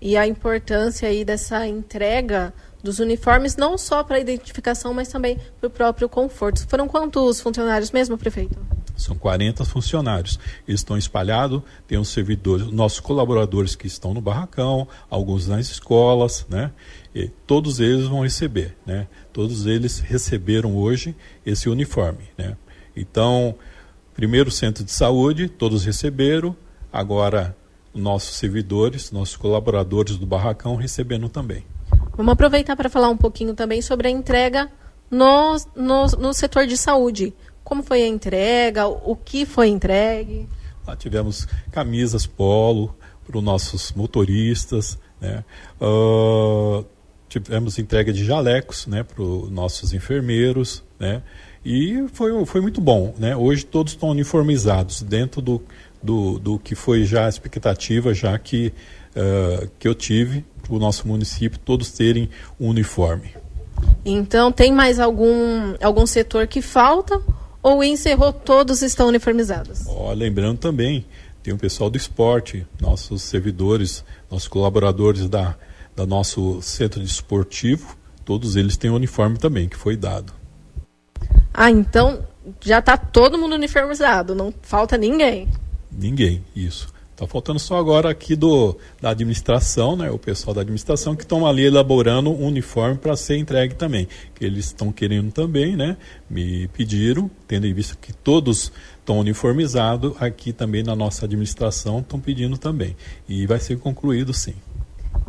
[0.00, 5.38] E a importância aí dessa entrega dos uniformes, não só para a identificação, mas também
[5.58, 6.66] para o próprio conforto.
[6.68, 8.75] Foram quantos funcionários mesmo, prefeito?
[8.96, 10.38] São 40 funcionários.
[10.66, 16.46] Eles estão espalhados, tem os servidores, nossos colaboradores que estão no barracão, alguns nas escolas,
[16.48, 16.72] né?
[17.14, 19.06] E todos eles vão receber, né?
[19.32, 22.56] Todos eles receberam hoje esse uniforme, né?
[22.96, 23.54] Então,
[24.14, 26.56] primeiro centro de saúde, todos receberam,
[26.92, 27.54] agora
[27.94, 31.64] nossos servidores, nossos colaboradores do barracão recebendo também.
[32.16, 34.70] Vamos aproveitar para falar um pouquinho também sobre a entrega
[35.10, 37.34] no, no, no setor de saúde.
[37.66, 38.86] Como foi a entrega?
[38.86, 40.48] O que foi entregue?
[40.86, 42.94] Lá tivemos camisas polo
[43.26, 45.44] para os nossos motoristas, né?
[45.80, 46.84] Uh,
[47.28, 51.24] tivemos entrega de jalecos né, para os nossos enfermeiros, né?
[51.64, 53.34] E foi, foi muito bom, né?
[53.34, 55.60] Hoje todos estão uniformizados dentro do,
[56.00, 58.72] do, do que foi já a expectativa, já que,
[59.16, 63.34] uh, que eu tive para o nosso município, todos terem um uniforme.
[64.04, 67.20] Então, tem mais algum, algum setor que falta
[67.66, 69.86] ou encerrou, todos estão uniformizados?
[69.88, 71.04] Oh, lembrando também,
[71.42, 75.56] tem o pessoal do esporte, nossos servidores, nossos colaboradores da,
[75.96, 80.32] da nosso centro de esportivo, todos eles têm uniforme também, que foi dado.
[81.52, 82.24] Ah, então
[82.60, 85.48] já está todo mundo uniformizado, não falta ninguém.
[85.90, 86.94] Ninguém, isso.
[87.16, 91.46] Está faltando só agora aqui do, da administração, né, o pessoal da administração que estão
[91.46, 94.06] ali elaborando um uniforme para ser entregue também.
[94.34, 95.96] Que eles estão querendo também, né?
[96.28, 102.20] Me pediram, tendo em vista que todos estão uniformizados, aqui também na nossa administração estão
[102.20, 102.94] pedindo também.
[103.26, 104.54] E vai ser concluído sim.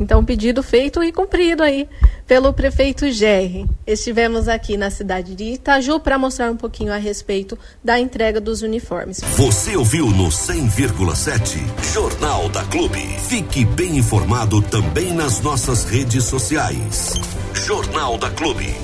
[0.00, 1.88] Então, pedido feito e cumprido aí
[2.26, 3.66] pelo prefeito Gerry.
[3.86, 8.62] Estivemos aqui na cidade de Itaju para mostrar um pouquinho a respeito da entrega dos
[8.62, 9.20] uniformes.
[9.36, 11.58] Você ouviu no 100,7
[11.92, 13.00] Jornal da Clube.
[13.28, 17.14] Fique bem informado também nas nossas redes sociais.
[17.54, 18.74] Jornal da Clube.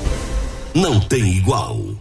[0.75, 1.94] Não tem igual.